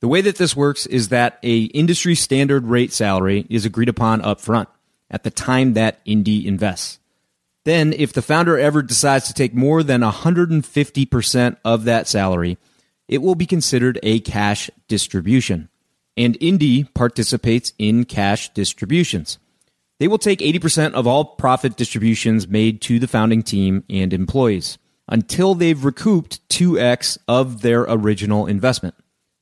The 0.00 0.08
way 0.08 0.20
that 0.20 0.36
this 0.36 0.56
works 0.56 0.86
is 0.86 1.08
that 1.08 1.38
a 1.42 1.62
industry 1.62 2.14
standard 2.14 2.66
rate 2.66 2.92
salary 2.92 3.46
is 3.48 3.64
agreed 3.64 3.88
upon 3.88 4.22
upfront 4.22 4.66
at 5.10 5.22
the 5.22 5.30
time 5.30 5.74
that 5.74 6.04
Indie 6.04 6.44
invests. 6.44 6.98
Then, 7.64 7.92
if 7.94 8.12
the 8.12 8.22
founder 8.22 8.58
ever 8.58 8.82
decides 8.82 9.26
to 9.28 9.34
take 9.34 9.54
more 9.54 9.82
than 9.82 10.02
150% 10.02 11.56
of 11.64 11.84
that 11.84 12.06
salary, 12.06 12.58
it 13.08 13.22
will 13.22 13.34
be 13.34 13.46
considered 13.46 13.98
a 14.02 14.20
cash 14.20 14.70
distribution 14.86 15.70
and 16.16 16.38
Indie 16.40 16.92
participates 16.94 17.72
in 17.78 18.04
cash 18.04 18.50
distributions. 18.50 19.38
They 20.00 20.08
will 20.08 20.18
take 20.18 20.40
80% 20.40 20.92
of 20.92 21.06
all 21.06 21.24
profit 21.24 21.76
distributions 21.76 22.48
made 22.48 22.80
to 22.82 22.98
the 22.98 23.08
founding 23.08 23.42
team 23.42 23.84
and 23.88 24.12
employees 24.12 24.78
until 25.08 25.54
they've 25.54 25.84
recouped 25.84 26.46
2x 26.48 27.18
of 27.28 27.62
their 27.62 27.82
original 27.82 28.46
investment. 28.46 28.94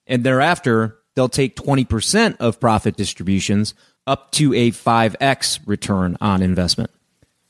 And 0.07 0.25
thereafter, 0.25 0.99
they'll 1.15 1.29
take 1.29 1.57
20% 1.57 2.37
of 2.39 2.61
profit 2.61 2.97
distributions 2.97 3.75
up 4.07 4.33
to 4.33 4.53
a 4.53 4.71
5x 4.71 5.61
return 5.67 6.17
on 6.21 6.43
investment. 6.43 6.91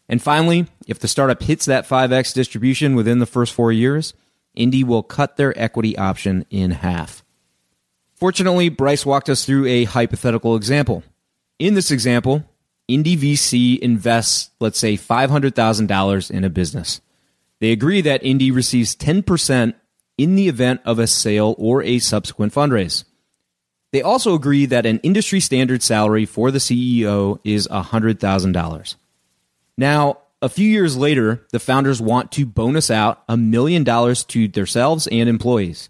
And 0.09 0.21
finally, 0.21 0.67
if 0.87 0.99
the 0.99 1.09
startup 1.09 1.43
hits 1.43 1.65
that 1.65 1.89
5x 1.89 2.35
distribution 2.35 2.95
within 2.95 3.19
the 3.19 3.27
first 3.27 3.55
four 3.55 3.73
years, 3.73 4.13
Indie 4.57 4.85
will 4.85 5.03
cut 5.03 5.37
their 5.37 5.59
equity 5.59 5.97
option 5.97 6.45
in 6.51 6.73
half. 6.73 7.22
Fortunately, 8.23 8.69
Bryce 8.69 9.05
walked 9.05 9.29
us 9.29 9.45
through 9.45 9.67
a 9.67 9.83
hypothetical 9.83 10.55
example. 10.55 11.03
In 11.59 11.75
this 11.75 11.91
example, 11.91 12.45
Indie 12.89 13.19
VC 13.19 13.81
invests, 13.81 14.51
let's 14.61 14.79
say, 14.79 14.97
$500,000 14.97 16.31
in 16.31 16.45
a 16.45 16.49
business. 16.49 17.01
They 17.59 17.73
agree 17.73 18.01
that 18.03 18.23
Indie 18.23 18.55
receives 18.55 18.95
10% 18.95 19.75
in 20.19 20.37
the 20.37 20.47
event 20.47 20.83
of 20.85 21.01
a 21.01 21.09
sale 21.09 21.57
or 21.59 21.83
a 21.83 21.99
subsequent 21.99 22.55
fundraise. 22.55 23.03
They 23.91 24.03
also 24.03 24.37
agree 24.37 24.67
that 24.67 24.87
an 24.87 25.01
industry 25.01 25.41
standard 25.41 25.83
salary 25.83 26.25
for 26.25 26.53
the 26.53 26.61
CEO 26.61 27.41
is 27.43 27.67
$100,000. 27.67 28.95
Now, 29.77 30.19
a 30.41 30.49
few 30.49 30.69
years 30.69 30.97
later, 30.97 31.45
the 31.51 31.59
founders 31.59 32.01
want 32.01 32.31
to 32.31 32.47
bonus 32.47 32.89
out 32.89 33.25
a 33.29 33.37
million 33.37 33.83
dollars 33.83 34.23
to 34.27 34.47
themselves 34.47 35.09
and 35.09 35.29
employees. 35.29 35.89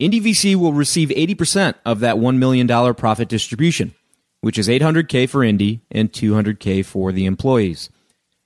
Indie 0.00 0.22
VC 0.22 0.54
will 0.54 0.72
receive 0.72 1.08
80% 1.08 1.74
of 1.84 2.00
that 2.00 2.16
$1 2.16 2.38
million 2.38 2.94
profit 2.94 3.28
distribution, 3.28 3.94
which 4.40 4.56
is 4.56 4.68
800K 4.68 5.28
for 5.28 5.40
Indie 5.40 5.80
and 5.90 6.12
200K 6.12 6.84
for 6.84 7.10
the 7.10 7.26
employees. 7.26 7.90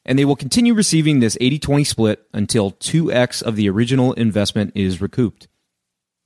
And 0.06 0.18
they 0.18 0.24
will 0.24 0.34
continue 0.34 0.72
receiving 0.72 1.20
this 1.20 1.36
80 1.40 1.58
20 1.58 1.84
split 1.84 2.26
until 2.32 2.72
2x 2.72 3.42
of 3.42 3.56
the 3.56 3.68
original 3.68 4.14
investment 4.14 4.72
is 4.74 5.00
recouped. 5.00 5.46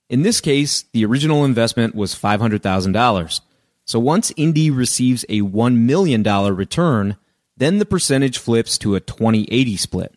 In 0.09 0.21
this 0.21 0.39
case, 0.39 0.85
the 0.93 1.03
original 1.03 1.43
investment 1.43 1.93
was 1.93 2.15
$500,000. 2.15 3.41
So 3.83 3.99
once 3.99 4.31
Indie 4.31 4.75
receives 4.75 5.25
a 5.27 5.41
$1 5.41 5.75
million 5.75 6.23
return, 6.23 7.17
then 7.57 7.79
the 7.79 7.85
percentage 7.85 8.37
flips 8.37 8.77
to 8.77 8.95
a 8.95 9.01
20 9.01 9.43
80 9.51 9.77
split. 9.77 10.15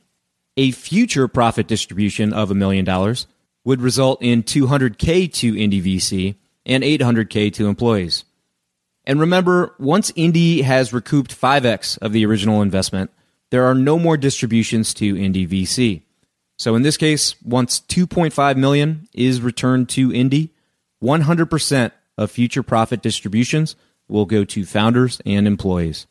A 0.56 0.70
future 0.70 1.26
profit 1.26 1.66
distribution 1.66 2.32
of 2.32 2.50
a 2.50 2.54
million 2.54 2.84
dollars 2.84 3.26
would 3.64 3.80
result 3.80 4.22
in 4.22 4.42
200K 4.42 5.32
to 5.34 5.54
Indie 5.54 5.82
VC 5.82 6.36
and 6.64 6.82
800K 6.82 7.52
to 7.54 7.68
employees. 7.68 8.24
And 9.04 9.18
remember, 9.18 9.74
once 9.78 10.12
Indie 10.12 10.62
has 10.62 10.92
recouped 10.92 11.38
5x 11.38 11.98
of 11.98 12.12
the 12.12 12.24
original 12.26 12.62
investment, 12.62 13.10
there 13.50 13.64
are 13.64 13.74
no 13.74 13.98
more 13.98 14.16
distributions 14.16 14.94
to 14.94 15.14
Indie 15.14 15.48
VC. 15.48 16.02
So 16.58 16.74
in 16.74 16.82
this 16.82 16.96
case, 16.96 17.34
once 17.42 17.80
2.5 17.80 18.56
million 18.56 19.08
is 19.12 19.40
returned 19.40 19.88
to 19.90 20.10
Indie, 20.10 20.50
100% 21.02 21.92
of 22.18 22.30
future 22.30 22.62
profit 22.62 23.00
distributions 23.00 23.76
will 24.08 24.26
go 24.26 24.44
to 24.44 24.66
founders 24.66 25.20
and 25.24 25.46
employees. 25.46 26.06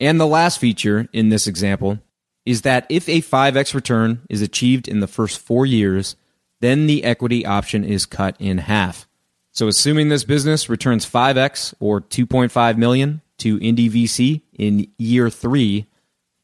And 0.00 0.20
the 0.20 0.26
last 0.26 0.58
feature 0.58 1.08
in 1.12 1.28
this 1.28 1.46
example 1.46 2.00
is 2.44 2.62
that 2.62 2.86
if 2.88 3.08
a 3.08 3.22
5x 3.22 3.74
return 3.74 4.22
is 4.28 4.42
achieved 4.42 4.88
in 4.88 5.00
the 5.00 5.06
first 5.06 5.38
4 5.38 5.64
years, 5.64 6.16
then 6.60 6.86
the 6.86 7.04
equity 7.04 7.44
option 7.44 7.84
is 7.84 8.06
cut 8.06 8.36
in 8.38 8.58
half. 8.58 9.06
So 9.52 9.68
assuming 9.68 10.08
this 10.08 10.24
business 10.24 10.68
returns 10.68 11.08
5x 11.08 11.74
or 11.80 12.00
2.5 12.00 12.76
million 12.76 13.22
to 13.38 13.58
Indie 13.58 13.90
VC 13.90 14.42
in 14.52 14.86
year 14.98 15.30
3, 15.30 15.86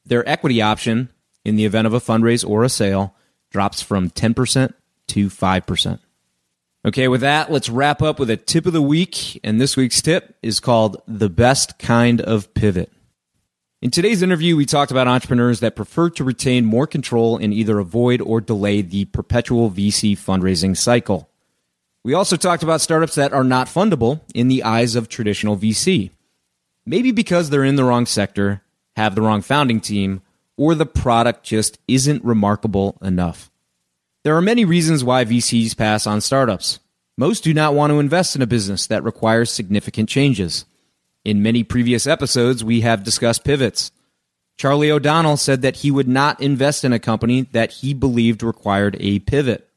their 0.04 0.26
equity 0.28 0.62
option 0.62 1.10
in 1.44 1.56
the 1.56 1.64
event 1.64 1.86
of 1.86 1.94
a 1.94 2.00
fundraise 2.00 2.48
or 2.48 2.64
a 2.64 2.68
sale 2.68 3.14
drops 3.50 3.82
from 3.82 4.10
10% 4.10 4.72
to 5.08 5.28
5%. 5.28 5.98
Okay, 6.84 7.06
with 7.06 7.20
that, 7.20 7.50
let's 7.50 7.68
wrap 7.68 8.02
up 8.02 8.18
with 8.18 8.30
a 8.30 8.36
tip 8.36 8.66
of 8.66 8.72
the 8.72 8.82
week. 8.82 9.38
And 9.44 9.60
this 9.60 9.76
week's 9.76 10.02
tip 10.02 10.36
is 10.42 10.58
called 10.58 11.00
the 11.06 11.28
best 11.30 11.78
kind 11.78 12.20
of 12.20 12.52
pivot. 12.54 12.90
In 13.82 13.90
today's 13.90 14.22
interview, 14.22 14.54
we 14.54 14.64
talked 14.64 14.92
about 14.92 15.08
entrepreneurs 15.08 15.58
that 15.58 15.74
prefer 15.74 16.08
to 16.10 16.22
retain 16.22 16.64
more 16.64 16.86
control 16.86 17.36
and 17.36 17.52
either 17.52 17.80
avoid 17.80 18.20
or 18.20 18.40
delay 18.40 18.80
the 18.80 19.06
perpetual 19.06 19.72
VC 19.72 20.12
fundraising 20.16 20.76
cycle. 20.76 21.28
We 22.04 22.14
also 22.14 22.36
talked 22.36 22.62
about 22.62 22.80
startups 22.80 23.16
that 23.16 23.32
are 23.32 23.42
not 23.42 23.66
fundable 23.66 24.20
in 24.36 24.46
the 24.46 24.62
eyes 24.62 24.94
of 24.94 25.08
traditional 25.08 25.56
VC. 25.56 26.10
Maybe 26.86 27.10
because 27.10 27.50
they're 27.50 27.64
in 27.64 27.74
the 27.74 27.82
wrong 27.82 28.06
sector, 28.06 28.62
have 28.94 29.16
the 29.16 29.22
wrong 29.22 29.42
founding 29.42 29.80
team, 29.80 30.22
or 30.56 30.76
the 30.76 30.86
product 30.86 31.42
just 31.42 31.80
isn't 31.88 32.24
remarkable 32.24 32.96
enough. 33.02 33.50
There 34.22 34.36
are 34.36 34.42
many 34.42 34.64
reasons 34.64 35.02
why 35.02 35.24
VCs 35.24 35.76
pass 35.76 36.06
on 36.06 36.20
startups. 36.20 36.78
Most 37.18 37.42
do 37.42 37.52
not 37.52 37.74
want 37.74 37.90
to 37.90 37.98
invest 37.98 38.36
in 38.36 38.42
a 38.42 38.46
business 38.46 38.86
that 38.86 39.02
requires 39.02 39.50
significant 39.50 40.08
changes. 40.08 40.66
In 41.24 41.42
many 41.42 41.62
previous 41.62 42.06
episodes, 42.06 42.64
we 42.64 42.80
have 42.80 43.04
discussed 43.04 43.44
pivots. 43.44 43.92
Charlie 44.56 44.90
O'Donnell 44.90 45.36
said 45.36 45.62
that 45.62 45.76
he 45.76 45.90
would 45.90 46.08
not 46.08 46.40
invest 46.40 46.84
in 46.84 46.92
a 46.92 46.98
company 46.98 47.42
that 47.52 47.72
he 47.72 47.94
believed 47.94 48.42
required 48.42 48.96
a 49.00 49.20
pivot. 49.20 49.68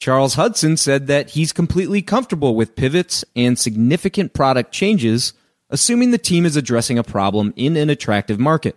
Charles 0.00 0.34
Hudson 0.34 0.76
said 0.76 1.06
that 1.08 1.30
he's 1.30 1.52
completely 1.52 2.02
comfortable 2.02 2.54
with 2.54 2.76
pivots 2.76 3.24
and 3.34 3.58
significant 3.58 4.32
product 4.32 4.72
changes, 4.72 5.32
assuming 5.70 6.10
the 6.10 6.18
team 6.18 6.46
is 6.46 6.56
addressing 6.56 6.98
a 6.98 7.04
problem 7.04 7.52
in 7.56 7.76
an 7.76 7.90
attractive 7.90 8.38
market. 8.38 8.76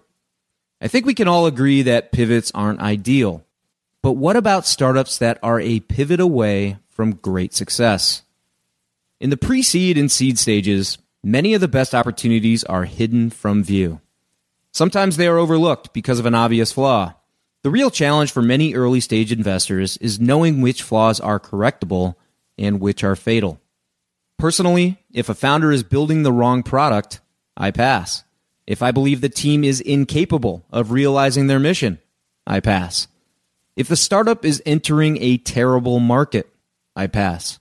I 0.81 0.87
think 0.87 1.05
we 1.05 1.13
can 1.13 1.27
all 1.27 1.45
agree 1.45 1.83
that 1.83 2.11
pivots 2.11 2.51
aren't 2.55 2.81
ideal. 2.81 3.45
But 4.01 4.13
what 4.13 4.35
about 4.35 4.65
startups 4.65 5.19
that 5.19 5.37
are 5.43 5.59
a 5.59 5.79
pivot 5.81 6.19
away 6.19 6.77
from 6.89 7.13
great 7.13 7.53
success? 7.53 8.23
In 9.19 9.29
the 9.29 9.37
pre 9.37 9.61
seed 9.61 9.97
and 9.99 10.11
seed 10.11 10.39
stages, 10.39 10.97
many 11.23 11.53
of 11.53 11.61
the 11.61 11.67
best 11.67 11.93
opportunities 11.93 12.63
are 12.63 12.85
hidden 12.85 13.29
from 13.29 13.63
view. 13.63 14.01
Sometimes 14.71 15.17
they 15.17 15.27
are 15.27 15.37
overlooked 15.37 15.93
because 15.93 16.19
of 16.19 16.25
an 16.25 16.35
obvious 16.35 16.71
flaw. 16.71 17.13
The 17.63 17.69
real 17.69 17.91
challenge 17.91 18.31
for 18.31 18.41
many 18.41 18.73
early 18.73 18.99
stage 18.99 19.31
investors 19.31 19.97
is 19.97 20.19
knowing 20.19 20.61
which 20.61 20.81
flaws 20.81 21.19
are 21.19 21.39
correctable 21.39 22.15
and 22.57 22.79
which 22.79 23.03
are 23.03 23.15
fatal. 23.15 23.59
Personally, 24.39 24.97
if 25.13 25.29
a 25.29 25.35
founder 25.35 25.71
is 25.71 25.83
building 25.83 26.23
the 26.23 26.31
wrong 26.31 26.63
product, 26.63 27.21
I 27.55 27.69
pass. 27.69 28.23
If 28.65 28.81
I 28.81 28.91
believe 28.91 29.21
the 29.21 29.29
team 29.29 29.63
is 29.63 29.81
incapable 29.81 30.65
of 30.71 30.91
realizing 30.91 31.47
their 31.47 31.59
mission, 31.59 31.99
I 32.47 32.59
pass. 32.59 33.07
If 33.75 33.87
the 33.87 33.95
startup 33.95 34.43
is 34.43 34.63
entering 34.65 35.17
a 35.21 35.37
terrible 35.37 35.99
market, 35.99 36.51
I 36.95 37.07
pass. 37.07 37.59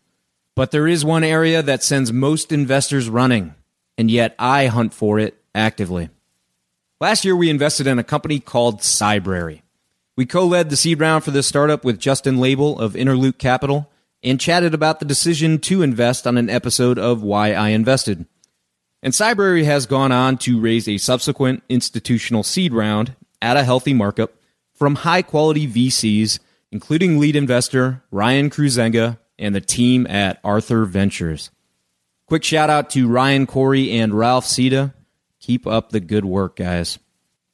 But 0.57 0.71
there 0.71 0.89
is 0.89 1.05
one 1.05 1.25
area 1.25 1.63
that 1.63 1.83
sends 1.83 2.13
most 2.13 2.53
investors 2.53 3.09
running, 3.09 3.55
and 3.97 4.11
yet 4.11 4.35
I 4.39 4.67
hunt 4.67 4.93
for 4.93 5.19
it 5.19 5.41
actively. 5.55 6.11
Last 7.01 7.25
year, 7.25 7.35
we 7.35 7.49
invested 7.49 7.87
in 7.87 7.99
a 7.99 8.05
company 8.05 8.41
called 8.41 8.81
Cybrary. 8.81 9.63
We 10.17 10.27
co 10.27 10.45
led 10.45 10.69
the 10.69 10.77
seed 10.77 11.01
round 11.01 11.25
for 11.25 11.31
this 11.31 11.47
startup 11.47 11.85
with 11.85 11.99
Justin 11.99 12.39
Label 12.39 12.79
of 12.79 12.93
Interloop 12.93 13.39
Capital 13.39 13.91
and 14.23 14.39
chatted 14.39 14.75
about 14.75 14.99
the 14.99 15.07
decision 15.07 15.59
to 15.61 15.83
invest 15.83 16.27
on 16.27 16.37
an 16.37 16.51
episode 16.51 16.99
of 16.99 17.23
Why 17.23 17.53
I 17.55 17.69
Invested. 17.69 18.27
And 19.03 19.15
Cybrary 19.15 19.65
has 19.65 19.87
gone 19.87 20.13
on 20.13 20.37
to 20.39 20.61
raise 20.61 20.87
a 20.87 20.99
subsequent 20.99 21.63
institutional 21.71 22.43
seed 22.43 22.75
round 22.75 23.17
at 23.41 23.57
a 23.57 23.65
healthy 23.65 23.95
markup 23.95 24.35
from 24.75 24.97
high 24.97 25.23
quality 25.23 25.67
VCs, 25.67 26.39
including 26.71 27.19
lead 27.19 27.35
investor 27.35 28.03
Ryan 28.11 28.51
Kruizenga 28.51 29.19
and 29.41 29.55
the 29.55 29.61
team 29.61 30.07
at 30.07 30.39
Arthur 30.45 30.85
Ventures. 30.85 31.51
Quick 32.27 32.45
shout 32.45 32.71
out 32.71 32.91
to 32.91 33.09
Ryan 33.09 33.47
Corey 33.47 33.91
and 33.99 34.15
Ralph 34.15 34.47
Sita. 34.47 34.93
Keep 35.41 35.67
up 35.67 35.91
the 35.91 35.99
good 35.99 36.25
work, 36.25 36.55
guys. 36.55 36.99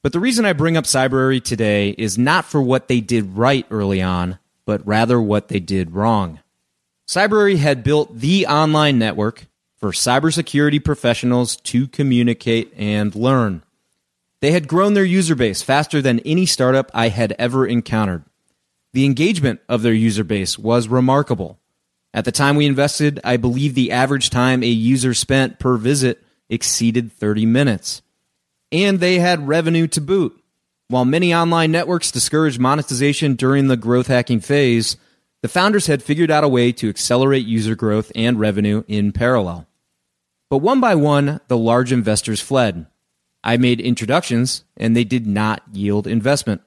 But 0.03 0.13
the 0.13 0.19
reason 0.19 0.45
I 0.45 0.53
bring 0.53 0.77
up 0.77 0.85
Cybrary 0.85 1.43
today 1.43 1.89
is 1.97 2.17
not 2.17 2.45
for 2.45 2.61
what 2.61 2.87
they 2.87 3.01
did 3.01 3.35
right 3.37 3.65
early 3.71 4.01
on, 4.01 4.37
but 4.65 4.85
rather 4.85 5.19
what 5.19 5.47
they 5.47 5.59
did 5.59 5.91
wrong. 5.91 6.39
Cybrary 7.07 7.57
had 7.57 7.83
built 7.83 8.19
the 8.19 8.45
online 8.45 8.99
network 8.99 9.47
for 9.77 9.91
cybersecurity 9.91 10.83
professionals 10.83 11.55
to 11.55 11.87
communicate 11.87 12.73
and 12.75 13.15
learn. 13.15 13.63
They 14.41 14.51
had 14.51 14.67
grown 14.67 14.93
their 14.93 15.03
user 15.03 15.35
base 15.35 15.61
faster 15.61 16.01
than 16.01 16.19
any 16.19 16.45
startup 16.45 16.91
I 16.93 17.09
had 17.09 17.33
ever 17.39 17.65
encountered. 17.65 18.23
The 18.93 19.05
engagement 19.05 19.61
of 19.67 19.81
their 19.81 19.93
user 19.93 20.23
base 20.23 20.59
was 20.59 20.87
remarkable. 20.87 21.59
At 22.13 22.25
the 22.25 22.31
time 22.31 22.55
we 22.55 22.65
invested, 22.65 23.19
I 23.23 23.37
believe 23.37 23.75
the 23.75 23.91
average 23.91 24.29
time 24.29 24.63
a 24.63 24.67
user 24.67 25.13
spent 25.13 25.59
per 25.59 25.77
visit 25.77 26.23
exceeded 26.49 27.11
30 27.11 27.45
minutes. 27.45 28.01
And 28.71 28.99
they 28.99 29.19
had 29.19 29.47
revenue 29.47 29.87
to 29.87 30.01
boot. 30.01 30.41
While 30.89 31.05
many 31.05 31.33
online 31.33 31.71
networks 31.71 32.11
discouraged 32.11 32.59
monetization 32.59 33.35
during 33.35 33.67
the 33.67 33.77
growth 33.77 34.07
hacking 34.07 34.39
phase, 34.39 34.97
the 35.41 35.49
founders 35.49 35.87
had 35.87 36.01
figured 36.01 36.31
out 36.31 36.43
a 36.43 36.47
way 36.47 36.71
to 36.73 36.89
accelerate 36.89 37.45
user 37.45 37.75
growth 37.75 38.11
and 38.15 38.39
revenue 38.39 38.83
in 38.87 39.11
parallel. 39.11 39.67
But 40.49 40.59
one 40.59 40.79
by 40.79 40.95
one, 40.95 41.41
the 41.49 41.57
large 41.57 41.91
investors 41.91 42.41
fled. 42.41 42.87
I 43.43 43.57
made 43.57 43.79
introductions, 43.79 44.63
and 44.75 44.95
they 44.95 45.03
did 45.03 45.27
not 45.27 45.61
yield 45.71 46.07
investment. 46.07 46.61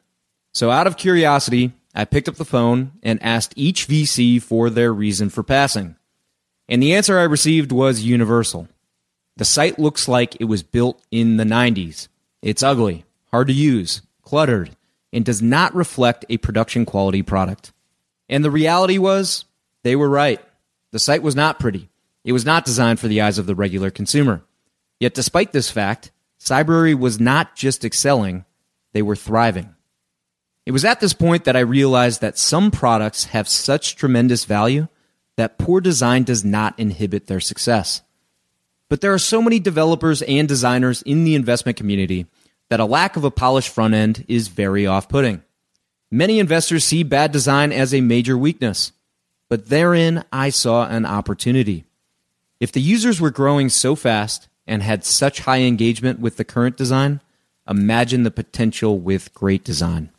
So, 0.53 0.71
out 0.71 0.87
of 0.87 0.97
curiosity, 0.97 1.73
I 1.95 2.05
picked 2.05 2.29
up 2.29 2.37
the 2.37 2.45
phone 2.45 2.93
and 3.03 3.23
asked 3.23 3.53
each 3.57 3.89
VC 3.89 4.41
for 4.41 4.71
their 4.71 4.93
reason 4.93 5.29
for 5.31 5.43
passing. 5.43 5.97
And 6.69 6.83
the 6.83 6.95
answer 6.95 7.19
I 7.19 7.25
received 7.25 7.73
was 7.73 8.03
universal. 8.03 8.69
The 9.37 9.45
site 9.45 9.79
looks 9.79 10.07
like 10.07 10.37
it 10.41 10.45
was 10.45 10.63
built 10.63 11.03
in 11.11 11.37
the 11.37 11.45
90s. 11.45 12.09
It's 12.43 12.63
ugly, 12.63 13.05
hard 13.31 13.49
to 13.49 13.53
use, 13.53 14.03
cluttered, 14.23 14.71
and 15.13 15.25
does 15.25 15.43
not 15.43 15.75
reflect 15.75 16.25
a 16.29 16.37
production 16.37 16.87
quality 16.87 17.23
product. 17.23 17.73
And 18.29 18.45
the 18.45 18.51
reality 18.51 18.99
was, 18.99 19.45
they 19.83 19.97
were 19.97 20.09
right. 20.09 20.41
The 20.93 20.99
site 20.99 21.23
was 21.23 21.35
not 21.35 21.59
pretty. 21.59 21.89
It 22.25 22.33
was 22.33 22.45
not 22.45 22.65
designed 22.65 23.01
for 23.01 23.09
the 23.09 23.21
eyes 23.21 23.39
of 23.39 23.47
the 23.47 23.55
regular 23.55 23.91
consumer. 23.91 24.43
Yet, 25.01 25.15
despite 25.15 25.53
this 25.53 25.71
fact, 25.71 26.13
Cybrary 26.39 26.97
was 26.97 27.19
not 27.19 27.57
just 27.57 27.85
excelling, 27.85 28.45
they 28.93 29.03
were 29.03 29.17
thriving. 29.17 29.75
It 30.67 30.73
was 30.73 30.85
at 30.85 31.01
this 31.01 31.15
point 31.15 31.45
that 31.45 31.57
I 31.57 31.61
realized 31.61 32.21
that 32.21 32.39
some 32.39 32.71
products 32.71 33.25
have 33.27 33.49
such 33.49 33.97
tremendous 33.97 34.45
value 34.45 34.89
that 35.37 35.59
poor 35.59 35.81
design 35.81 36.23
does 36.23 36.45
not 36.45 36.79
inhibit 36.79 37.27
their 37.27 37.41
success. 37.41 38.03
But 38.89 39.01
there 39.01 39.15
are 39.15 39.19
so 39.19 39.41
many 39.41 39.59
developers 39.59 40.21
and 40.23 40.47
designers 40.47 41.03
in 41.03 41.25
the 41.25 41.35
investment 41.35 41.79
community 41.79 42.27
that 42.69 42.81
a 42.81 42.85
lack 42.85 43.17
of 43.17 43.25
a 43.25 43.31
polished 43.31 43.69
front 43.69 43.95
end 43.95 44.25
is 44.29 44.49
very 44.49 44.87
off 44.87 45.09
putting. 45.09 45.43
Many 46.11 46.41
investors 46.41 46.85
see 46.85 47.05
bad 47.05 47.33
design 47.33 47.73
as 47.73 47.95
a 47.95 48.01
major 48.01 48.37
weakness, 48.37 48.93
but 49.49 49.69
therein 49.69 50.25
I 50.33 50.51
saw 50.51 50.87
an 50.87 51.07
opportunity. 51.07 51.85
If 52.59 52.73
the 52.73 52.81
users 52.81 53.21
were 53.21 53.31
growing 53.31 53.69
so 53.69 53.95
fast 53.95 54.49
and 54.67 54.83
had 54.83 55.05
such 55.05 55.41
high 55.41 55.61
engagement 55.61 56.21
with 56.21 56.37
the 56.37 56.45
current 56.45 56.77
design, 56.77 57.21
imagine 57.69 58.25
the 58.25 58.31
potential 58.31 58.99
with 58.99 59.33
great 59.33 59.65
design. 59.65 60.11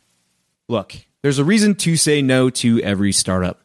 Look, 0.68 0.94
there's 1.22 1.38
a 1.38 1.44
reason 1.44 1.74
to 1.76 1.96
say 1.96 2.22
no 2.22 2.50
to 2.50 2.80
every 2.82 3.12
startup, 3.12 3.60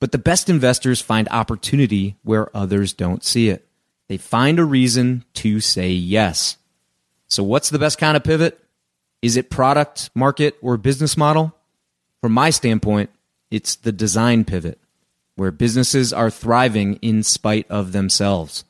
but 0.00 0.12
the 0.12 0.18
best 0.18 0.48
investors 0.48 1.00
find 1.00 1.28
opportunity 1.30 2.16
where 2.22 2.54
others 2.56 2.92
don't 2.92 3.24
see 3.24 3.48
it. 3.48 3.66
They 4.08 4.16
find 4.16 4.58
a 4.58 4.64
reason 4.64 5.24
to 5.34 5.60
say 5.60 5.90
yes. 5.90 6.56
So, 7.26 7.42
what's 7.42 7.70
the 7.70 7.78
best 7.78 7.98
kind 7.98 8.16
of 8.16 8.24
pivot? 8.24 8.58
Is 9.20 9.36
it 9.36 9.50
product, 9.50 10.10
market, 10.14 10.56
or 10.62 10.76
business 10.76 11.16
model? 11.16 11.54
From 12.20 12.32
my 12.32 12.50
standpoint, 12.50 13.10
it's 13.50 13.76
the 13.76 13.92
design 13.92 14.44
pivot, 14.44 14.78
where 15.36 15.50
businesses 15.50 16.12
are 16.12 16.30
thriving 16.30 16.94
in 16.96 17.22
spite 17.22 17.66
of 17.70 17.92
themselves. 17.92 18.64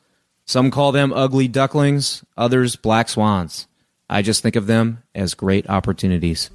Some 0.45 0.71
call 0.71 0.91
them 0.91 1.13
ugly 1.13 1.47
ducklings, 1.47 2.23
others 2.35 2.75
black 2.75 3.09
swans. 3.09 3.67
I 4.09 4.21
just 4.21 4.41
think 4.41 4.55
of 4.55 4.67
them 4.67 5.03
as 5.13 5.35
great 5.35 5.69
opportunities. 5.69 6.49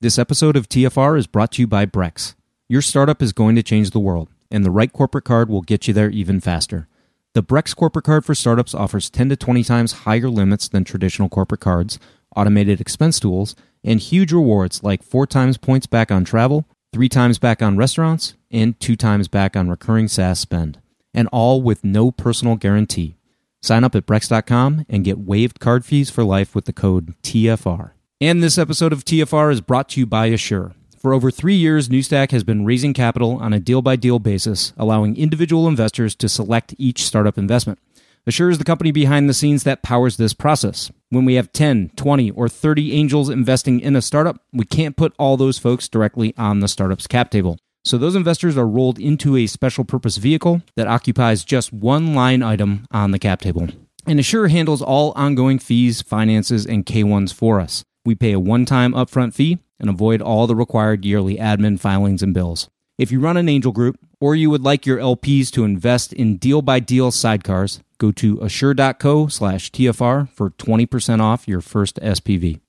This 0.00 0.18
episode 0.18 0.56
of 0.56 0.68
TFR 0.68 1.18
is 1.18 1.26
brought 1.26 1.52
to 1.52 1.62
you 1.62 1.66
by 1.66 1.84
Brex. 1.84 2.34
Your 2.68 2.80
startup 2.80 3.20
is 3.20 3.32
going 3.32 3.56
to 3.56 3.62
change 3.62 3.90
the 3.90 3.98
world, 3.98 4.28
and 4.52 4.64
the 4.64 4.70
right 4.70 4.92
corporate 4.92 5.24
card 5.24 5.48
will 5.48 5.62
get 5.62 5.88
you 5.88 5.94
there 5.94 6.10
even 6.10 6.40
faster. 6.40 6.86
The 7.34 7.42
Brex 7.42 7.74
corporate 7.74 8.04
card 8.04 8.24
for 8.24 8.36
startups 8.36 8.72
offers 8.72 9.10
10 9.10 9.30
to 9.30 9.36
20 9.36 9.64
times 9.64 9.92
higher 9.92 10.30
limits 10.30 10.68
than 10.68 10.84
traditional 10.84 11.28
corporate 11.28 11.60
cards, 11.60 11.98
automated 12.36 12.80
expense 12.80 13.18
tools, 13.18 13.56
and 13.82 13.98
huge 13.98 14.32
rewards 14.32 14.84
like 14.84 15.02
4 15.02 15.26
times 15.26 15.56
points 15.56 15.86
back 15.86 16.12
on 16.12 16.24
travel, 16.24 16.66
3 16.92 17.08
times 17.08 17.40
back 17.40 17.60
on 17.60 17.76
restaurants, 17.76 18.34
and 18.52 18.78
2 18.78 18.94
times 18.94 19.26
back 19.26 19.56
on 19.56 19.68
recurring 19.68 20.06
SaaS 20.06 20.38
spend. 20.38 20.80
And 21.12 21.28
all 21.32 21.60
with 21.60 21.82
no 21.82 22.12
personal 22.12 22.54
guarantee. 22.54 23.16
Sign 23.62 23.84
up 23.84 23.94
at 23.94 24.06
Brex.com 24.06 24.86
and 24.88 25.04
get 25.04 25.18
waived 25.18 25.60
card 25.60 25.84
fees 25.84 26.08
for 26.08 26.24
life 26.24 26.54
with 26.54 26.64
the 26.64 26.72
code 26.72 27.14
TFR. 27.22 27.90
And 28.20 28.42
this 28.42 28.56
episode 28.56 28.92
of 28.92 29.04
TFR 29.04 29.52
is 29.52 29.60
brought 29.60 29.90
to 29.90 30.00
you 30.00 30.06
by 30.06 30.26
Assure. 30.26 30.72
For 30.96 31.14
over 31.14 31.30
three 31.30 31.54
years, 31.54 31.88
Newstack 31.88 32.30
has 32.30 32.44
been 32.44 32.64
raising 32.64 32.92
capital 32.92 33.36
on 33.36 33.52
a 33.52 33.60
deal 33.60 33.82
by 33.82 33.96
deal 33.96 34.18
basis, 34.18 34.72
allowing 34.76 35.16
individual 35.16 35.68
investors 35.68 36.14
to 36.16 36.28
select 36.28 36.74
each 36.78 37.04
startup 37.04 37.38
investment. 37.38 37.78
Assure 38.26 38.50
is 38.50 38.58
the 38.58 38.64
company 38.64 38.92
behind 38.92 39.28
the 39.28 39.34
scenes 39.34 39.64
that 39.64 39.82
powers 39.82 40.16
this 40.16 40.34
process. 40.34 40.90
When 41.08 41.24
we 41.24 41.34
have 41.34 41.52
10, 41.52 41.92
20, 41.96 42.30
or 42.32 42.48
30 42.48 42.92
angels 42.92 43.30
investing 43.30 43.80
in 43.80 43.96
a 43.96 44.02
startup, 44.02 44.42
we 44.52 44.66
can't 44.66 44.96
put 44.96 45.14
all 45.18 45.36
those 45.36 45.58
folks 45.58 45.88
directly 45.88 46.34
on 46.36 46.60
the 46.60 46.68
startup's 46.68 47.06
cap 47.06 47.30
table. 47.30 47.58
So 47.84 47.96
those 47.96 48.14
investors 48.14 48.58
are 48.58 48.66
rolled 48.66 48.98
into 48.98 49.36
a 49.36 49.46
special 49.46 49.84
purpose 49.84 50.18
vehicle 50.18 50.62
that 50.76 50.86
occupies 50.86 51.44
just 51.44 51.72
one 51.72 52.14
line 52.14 52.42
item 52.42 52.86
on 52.90 53.10
the 53.10 53.18
cap 53.18 53.40
table. 53.40 53.68
And 54.06 54.20
Assure 54.20 54.48
handles 54.48 54.82
all 54.82 55.12
ongoing 55.16 55.58
fees, 55.58 56.02
finances, 56.02 56.66
and 56.66 56.84
K1s 56.84 57.32
for 57.32 57.60
us. 57.60 57.84
We 58.04 58.14
pay 58.14 58.32
a 58.32 58.40
one 58.40 58.64
time 58.64 58.92
upfront 58.92 59.34
fee 59.34 59.58
and 59.78 59.88
avoid 59.88 60.20
all 60.20 60.46
the 60.46 60.56
required 60.56 61.04
yearly 61.04 61.36
admin 61.36 61.80
filings 61.80 62.22
and 62.22 62.34
bills. 62.34 62.68
If 62.98 63.10
you 63.10 63.18
run 63.18 63.38
an 63.38 63.48
angel 63.48 63.72
group 63.72 63.98
or 64.20 64.34
you 64.34 64.50
would 64.50 64.62
like 64.62 64.84
your 64.84 64.98
LPs 64.98 65.50
to 65.52 65.64
invest 65.64 66.12
in 66.12 66.36
deal 66.36 66.60
by 66.60 66.80
deal 66.80 67.10
sidecars, 67.10 67.80
go 67.96 68.12
to 68.12 68.38
assure.co 68.42 69.28
slash 69.28 69.70
TFR 69.70 70.28
for 70.30 70.50
20% 70.50 71.20
off 71.20 71.48
your 71.48 71.62
first 71.62 71.96
SPV. 71.96 72.60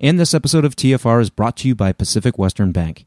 And 0.00 0.18
this 0.18 0.34
episode 0.34 0.64
of 0.64 0.74
TFR 0.74 1.20
is 1.20 1.30
brought 1.30 1.56
to 1.58 1.68
you 1.68 1.76
by 1.76 1.92
Pacific 1.92 2.36
Western 2.36 2.72
Bank. 2.72 3.06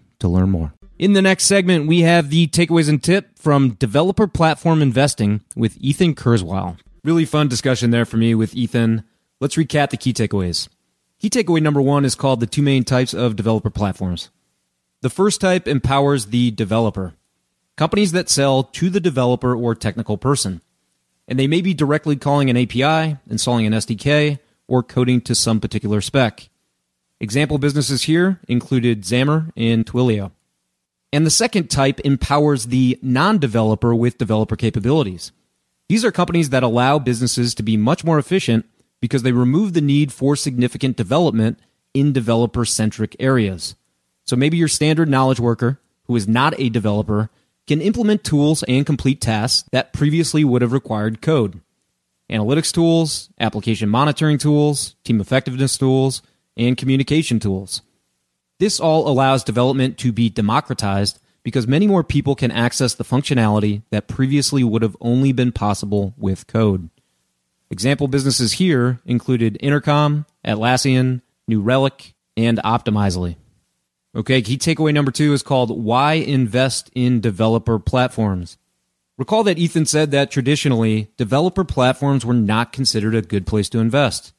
to 0.21 0.27
learn 0.27 0.49
more. 0.49 0.73
In 0.97 1.13
the 1.13 1.21
next 1.21 1.45
segment, 1.45 1.87
we 1.87 2.01
have 2.01 2.29
the 2.29 2.47
takeaways 2.47 2.87
and 2.87 3.01
tip 3.01 3.37
from 3.37 3.71
Developer 3.71 4.27
Platform 4.27 4.81
Investing 4.81 5.41
with 5.55 5.77
Ethan 5.79 6.15
Kurzweil. 6.15 6.77
Really 7.03 7.25
fun 7.25 7.47
discussion 7.47 7.89
there 7.89 8.05
for 8.05 8.17
me 8.17 8.35
with 8.35 8.55
Ethan. 8.55 9.03
Let's 9.39 9.55
recap 9.55 9.89
the 9.89 9.97
key 9.97 10.13
takeaways. 10.13 10.69
Key 11.19 11.31
takeaway 11.31 11.61
number 11.61 11.81
one 11.81 12.05
is 12.05 12.13
called 12.13 12.39
the 12.39 12.45
two 12.45 12.61
main 12.61 12.83
types 12.83 13.15
of 13.15 13.35
developer 13.35 13.71
platforms. 13.71 14.29
The 15.01 15.09
first 15.09 15.41
type 15.41 15.67
empowers 15.67 16.27
the 16.27 16.51
developer. 16.51 17.15
Companies 17.75 18.11
that 18.11 18.29
sell 18.29 18.61
to 18.63 18.91
the 18.91 18.99
developer 18.99 19.55
or 19.55 19.73
technical 19.73 20.19
person. 20.19 20.61
And 21.27 21.39
they 21.39 21.47
may 21.47 21.61
be 21.61 21.73
directly 21.73 22.15
calling 22.15 22.51
an 22.51 22.57
API, 22.57 23.17
installing 23.27 23.65
an 23.65 23.73
SDK, 23.73 24.37
or 24.67 24.83
coding 24.83 25.21
to 25.21 25.33
some 25.33 25.59
particular 25.59 26.01
spec. 26.01 26.49
Example 27.21 27.59
businesses 27.59 28.03
here 28.03 28.39
included 28.47 29.03
Xamarin 29.03 29.51
and 29.55 29.85
Twilio. 29.85 30.31
And 31.13 31.23
the 31.23 31.29
second 31.29 31.69
type 31.69 31.99
empowers 31.99 32.65
the 32.65 32.97
non 33.03 33.37
developer 33.37 33.93
with 33.93 34.17
developer 34.17 34.55
capabilities. 34.55 35.31
These 35.87 36.03
are 36.03 36.11
companies 36.11 36.49
that 36.49 36.63
allow 36.63 36.97
businesses 36.97 37.53
to 37.55 37.63
be 37.63 37.77
much 37.77 38.03
more 38.03 38.17
efficient 38.17 38.65
because 39.01 39.21
they 39.21 39.33
remove 39.33 39.73
the 39.73 39.81
need 39.81 40.11
for 40.11 40.35
significant 40.35 40.97
development 40.97 41.59
in 41.93 42.11
developer 42.11 42.65
centric 42.65 43.15
areas. 43.19 43.75
So 44.23 44.35
maybe 44.35 44.57
your 44.57 44.67
standard 44.67 45.07
knowledge 45.07 45.39
worker 45.39 45.79
who 46.05 46.15
is 46.15 46.27
not 46.27 46.59
a 46.59 46.69
developer 46.69 47.29
can 47.67 47.81
implement 47.81 48.23
tools 48.23 48.63
and 48.63 48.83
complete 48.83 49.21
tasks 49.21 49.69
that 49.71 49.93
previously 49.93 50.43
would 50.43 50.63
have 50.63 50.73
required 50.73 51.21
code. 51.21 51.61
Analytics 52.31 52.73
tools, 52.73 53.29
application 53.39 53.89
monitoring 53.89 54.39
tools, 54.39 54.95
team 55.03 55.21
effectiveness 55.21 55.77
tools, 55.77 56.23
and 56.57 56.77
communication 56.77 57.39
tools. 57.39 57.81
This 58.59 58.79
all 58.79 59.07
allows 59.07 59.43
development 59.43 59.97
to 59.99 60.11
be 60.11 60.29
democratized 60.29 61.19
because 61.43 61.67
many 61.67 61.87
more 61.87 62.03
people 62.03 62.35
can 62.35 62.51
access 62.51 62.93
the 62.93 63.03
functionality 63.03 63.81
that 63.89 64.07
previously 64.07 64.63
would 64.63 64.81
have 64.81 64.97
only 65.01 65.31
been 65.31 65.51
possible 65.51 66.13
with 66.17 66.47
code. 66.47 66.89
Example 67.69 68.07
businesses 68.07 68.53
here 68.53 68.99
included 69.05 69.57
Intercom, 69.61 70.25
Atlassian, 70.45 71.21
New 71.47 71.61
Relic, 71.61 72.13
and 72.37 72.57
Optimizely. 72.59 73.37
Okay, 74.13 74.41
key 74.41 74.57
takeaway 74.57 74.93
number 74.93 75.11
two 75.11 75.33
is 75.33 75.41
called 75.41 75.83
Why 75.83 76.13
Invest 76.13 76.91
in 76.93 77.21
Developer 77.21 77.79
Platforms. 77.79 78.57
Recall 79.17 79.43
that 79.45 79.57
Ethan 79.57 79.85
said 79.85 80.11
that 80.11 80.31
traditionally, 80.31 81.11
developer 81.15 81.63
platforms 81.63 82.25
were 82.25 82.33
not 82.33 82.73
considered 82.73 83.15
a 83.15 83.21
good 83.21 83.47
place 83.47 83.69
to 83.69 83.79
invest, 83.79 84.33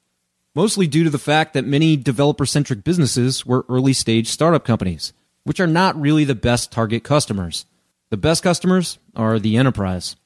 mostly 0.54 0.86
due 0.86 1.04
to 1.04 1.10
the 1.10 1.18
fact 1.18 1.54
that 1.54 1.64
many 1.64 1.96
developer 1.96 2.46
centric 2.46 2.84
businesses 2.84 3.46
were 3.46 3.64
early 3.68 3.92
stage 3.92 4.28
startup 4.28 4.64
companies, 4.64 5.12
which 5.44 5.60
are 5.60 5.66
not 5.66 6.00
really 6.00 6.24
the 6.24 6.34
best 6.34 6.70
target 6.70 7.04
customers. 7.04 7.66
The 8.10 8.16
best 8.16 8.42
customers 8.42 8.98
are 9.16 9.38
the 9.38 9.56
enterprise. 9.56 10.16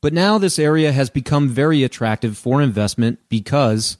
But 0.00 0.12
now 0.12 0.38
this 0.38 0.58
area 0.58 0.92
has 0.92 1.10
become 1.10 1.48
very 1.48 1.82
attractive 1.82 2.36
for 2.36 2.60
investment 2.60 3.18
because 3.28 3.96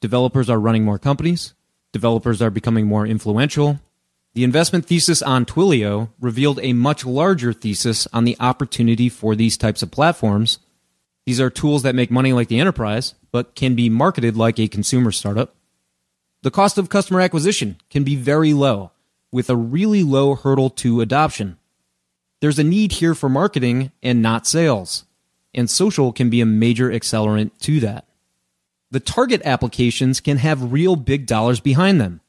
developers 0.00 0.48
are 0.48 0.60
running 0.60 0.84
more 0.84 0.98
companies, 0.98 1.54
developers 1.92 2.40
are 2.40 2.50
becoming 2.50 2.86
more 2.86 3.06
influential. 3.06 3.80
The 4.34 4.44
investment 4.44 4.86
thesis 4.86 5.22
on 5.22 5.44
Twilio 5.44 6.10
revealed 6.20 6.60
a 6.62 6.72
much 6.72 7.04
larger 7.04 7.52
thesis 7.52 8.06
on 8.12 8.24
the 8.24 8.36
opportunity 8.38 9.08
for 9.08 9.34
these 9.34 9.56
types 9.56 9.82
of 9.82 9.90
platforms. 9.90 10.60
These 11.26 11.40
are 11.40 11.50
tools 11.50 11.82
that 11.82 11.96
make 11.96 12.12
money 12.12 12.32
like 12.32 12.46
the 12.46 12.60
enterprise, 12.60 13.14
but 13.32 13.54
can 13.54 13.74
be 13.74 13.88
marketed 13.88 14.36
like 14.36 14.58
a 14.58 14.68
consumer 14.68 15.12
startup. 15.12 15.54
The 16.42 16.50
cost 16.50 16.78
of 16.78 16.88
customer 16.88 17.20
acquisition 17.20 17.76
can 17.90 18.04
be 18.04 18.16
very 18.16 18.52
low, 18.52 18.92
with 19.30 19.50
a 19.50 19.56
really 19.56 20.02
low 20.02 20.34
hurdle 20.34 20.70
to 20.70 21.00
adoption. 21.00 21.58
There's 22.40 22.58
a 22.58 22.64
need 22.64 22.92
here 22.92 23.14
for 23.14 23.28
marketing 23.28 23.92
and 24.02 24.22
not 24.22 24.46
sales 24.46 25.04
and 25.54 25.68
social 25.68 26.12
can 26.12 26.30
be 26.30 26.40
a 26.40 26.46
major 26.46 26.90
accelerant 26.90 27.50
to 27.60 27.80
that. 27.80 28.06
The 28.90 29.00
target 29.00 29.42
applications 29.44 30.20
can 30.20 30.38
have 30.38 30.72
real 30.72 30.96
big 30.96 31.26
dollars 31.26 31.60
behind 31.60 32.00
them. 32.00 32.20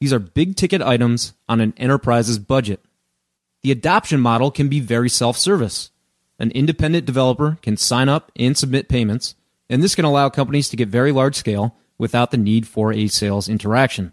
These 0.00 0.12
are 0.12 0.18
big 0.18 0.56
ticket 0.56 0.82
items 0.82 1.32
on 1.48 1.60
an 1.60 1.74
enterprise's 1.76 2.38
budget. 2.38 2.80
The 3.62 3.70
adoption 3.70 4.20
model 4.20 4.50
can 4.50 4.68
be 4.68 4.80
very 4.80 5.08
self 5.08 5.38
service. 5.38 5.90
An 6.38 6.50
independent 6.50 7.06
developer 7.06 7.58
can 7.62 7.76
sign 7.76 8.08
up 8.08 8.32
and 8.34 8.56
submit 8.56 8.88
payments, 8.88 9.36
and 9.72 9.82
this 9.82 9.94
can 9.94 10.04
allow 10.04 10.28
companies 10.28 10.68
to 10.68 10.76
get 10.76 10.88
very 10.88 11.12
large 11.12 11.34
scale 11.34 11.74
without 11.96 12.30
the 12.30 12.36
need 12.36 12.68
for 12.68 12.92
a 12.92 13.08
sales 13.08 13.48
interaction. 13.48 14.12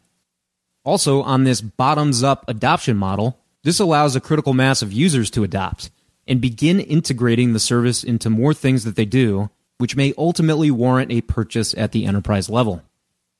Also, 0.85 1.21
on 1.21 1.43
this 1.43 1.59
bottoms 1.59 2.23
up 2.23 2.45
adoption 2.47 2.95
model, 2.95 3.39
this 3.63 3.79
allows 3.79 4.15
a 4.15 4.21
critical 4.21 4.53
mass 4.53 4.81
of 4.81 4.93
users 4.93 5.29
to 5.29 5.43
adopt 5.43 5.91
and 6.25 6.39
begin 6.39 6.79
integrating 6.79 7.51
the 7.51 7.59
service 7.59 8.03
into 8.03 8.29
more 8.29 8.53
things 8.53 8.85
that 8.85 8.95
they 8.95 9.03
do, 9.03 9.49
which 9.79 9.97
may 9.97 10.13
ultimately 10.17 10.71
warrant 10.71 11.11
a 11.11 11.21
purchase 11.21 11.75
at 11.77 11.91
the 11.91 12.05
enterprise 12.05 12.49
level. 12.49 12.81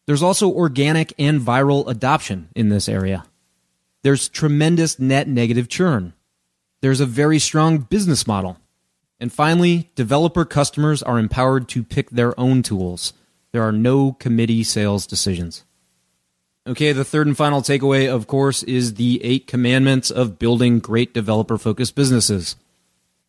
There's 0.05 0.23
also 0.23 0.51
organic 0.51 1.13
and 1.17 1.39
viral 1.39 1.87
adoption 1.87 2.49
in 2.55 2.67
this 2.67 2.89
area. 2.89 3.23
There's 4.03 4.27
tremendous 4.27 4.99
net 4.99 5.27
negative 5.27 5.69
churn. 5.69 6.13
There's 6.81 6.99
a 6.99 7.05
very 7.05 7.39
strong 7.39 7.77
business 7.77 8.27
model. 8.27 8.57
And 9.19 9.33
finally, 9.33 9.89
developer 9.95 10.45
customers 10.45 11.03
are 11.03 11.19
empowered 11.19 11.67
to 11.69 11.83
pick 11.83 12.09
their 12.09 12.39
own 12.39 12.63
tools. 12.63 13.13
There 13.51 13.63
are 13.63 13.71
no 13.71 14.13
committee 14.13 14.63
sales 14.63 15.05
decisions. 15.05 15.65
Okay, 16.67 16.91
the 16.91 17.03
third 17.03 17.27
and 17.27 17.35
final 17.35 17.61
takeaway, 17.61 18.07
of 18.07 18.27
course, 18.27 18.63
is 18.63 18.93
the 18.93 19.23
eight 19.23 19.47
commandments 19.47 20.11
of 20.11 20.37
building 20.39 20.79
great 20.79 21.13
developer 21.13 21.57
focused 21.57 21.95
businesses. 21.95 22.55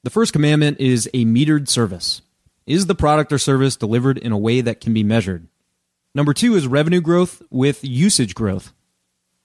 The 0.02 0.10
first 0.10 0.32
commandment 0.32 0.78
is 0.78 1.08
a 1.14 1.24
metered 1.24 1.68
service. 1.68 2.22
Is 2.66 2.86
the 2.86 2.94
product 2.94 3.32
or 3.32 3.38
service 3.38 3.76
delivered 3.76 4.18
in 4.18 4.32
a 4.32 4.38
way 4.38 4.60
that 4.60 4.80
can 4.80 4.92
be 4.92 5.02
measured? 5.02 5.48
Number 6.14 6.34
two 6.34 6.54
is 6.54 6.66
revenue 6.66 7.00
growth 7.00 7.42
with 7.50 7.82
usage 7.82 8.34
growth. 8.34 8.72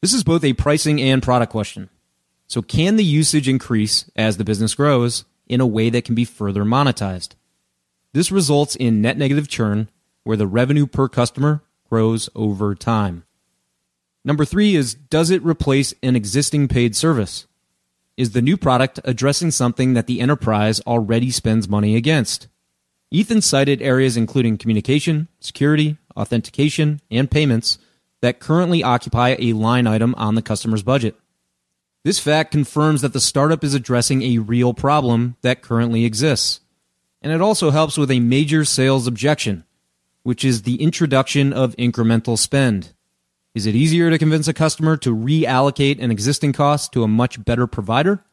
This 0.01 0.13
is 0.13 0.23
both 0.23 0.43
a 0.43 0.53
pricing 0.53 1.01
and 1.01 1.23
product 1.23 1.51
question. 1.51 1.89
So, 2.47 2.62
can 2.62 2.95
the 2.95 3.03
usage 3.03 3.47
increase 3.47 4.10
as 4.15 4.38
the 4.38 4.43
business 4.43 4.75
grows 4.75 5.25
in 5.47 5.62
a 5.62 5.67
way 5.67 5.89
that 5.89 6.05
can 6.05 6.15
be 6.15 6.25
further 6.25 6.63
monetized? 6.63 7.36
This 8.13 8.31
results 8.31 8.75
in 8.75 9.01
net 9.01 9.17
negative 9.17 9.47
churn, 9.47 9.89
where 10.23 10.38
the 10.38 10.47
revenue 10.47 10.88
per 10.88 11.08
customer 11.08 11.63
grows 11.89 12.29
over 12.36 12.75
time. 12.75 13.23
Number 14.23 14.45
three 14.45 14.75
is 14.75 14.95
does 14.95 15.29
it 15.29 15.43
replace 15.43 15.93
an 16.01 16.15
existing 16.15 16.67
paid 16.67 16.95
service? 16.95 17.45
Is 18.17 18.31
the 18.31 18.41
new 18.41 18.58
product 18.58 18.99
addressing 19.03 19.51
something 19.51 19.93
that 19.93 20.08
the 20.08 20.21
enterprise 20.21 20.79
already 20.81 21.29
spends 21.29 21.67
money 21.67 21.95
against? 21.95 22.47
Ethan 23.12 23.41
cited 23.41 23.81
areas 23.81 24.17
including 24.17 24.58
communication, 24.58 25.27
security, 25.39 25.97
authentication, 26.17 27.01
and 27.12 27.29
payments 27.29 27.77
that 28.21 28.39
currently 28.39 28.84
occupy 28.84 29.36
a 29.38 29.53
line 29.53 29.86
item 29.86 30.15
on 30.17 30.36
the 30.36 30.41
customer's 30.41 30.81
budget. 30.81 31.15
This 32.05 32.19
fact 32.19 32.51
confirms 32.51 33.01
that 33.01 33.13
the 33.13 33.19
startup 33.19 33.63
is 33.63 33.73
addressing 33.73 34.21
a 34.21 34.37
real 34.37 34.75
problem 34.75 35.37
that 35.41 35.63
currently 35.63 36.05
exists. 36.05 36.59
And 37.19 37.33
it 37.33 37.41
also 37.41 37.71
helps 37.71 37.97
with 37.97 38.11
a 38.11 38.19
major 38.19 38.63
sales 38.63 39.07
objection, 39.07 39.63
which 40.21 40.45
is 40.45 40.61
the 40.61 40.75
introduction 40.75 41.51
of 41.51 41.75
incremental 41.77 42.37
spend. 42.37 42.93
Is 43.55 43.65
it 43.65 43.73
easier 43.73 44.11
to 44.11 44.19
convince 44.19 44.47
a 44.47 44.53
customer 44.53 44.97
to 44.97 45.15
reallocate 45.15 45.99
an 45.99 46.11
existing 46.11 46.53
cost 46.53 46.93
to 46.93 47.01
a 47.01 47.07
much 47.07 47.43
better 47.43 47.65
provider 47.65 48.23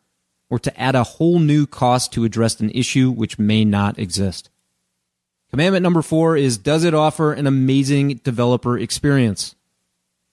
or 0.50 0.58
to 0.58 0.78
add 0.78 0.94
a 0.94 1.04
whole 1.04 1.38
new 1.38 1.66
cost 1.66 2.12
to 2.12 2.24
address 2.24 2.60
an 2.60 2.68
issue 2.72 3.10
which 3.10 3.38
may 3.38 3.64
not 3.64 3.98
exist? 3.98 4.50
Commandment 5.48 5.82
number 5.82 6.02
four 6.02 6.36
is 6.36 6.58
Does 6.58 6.84
it 6.84 6.92
offer 6.92 7.32
an 7.32 7.46
amazing 7.46 8.20
developer 8.22 8.76
experience? 8.76 9.54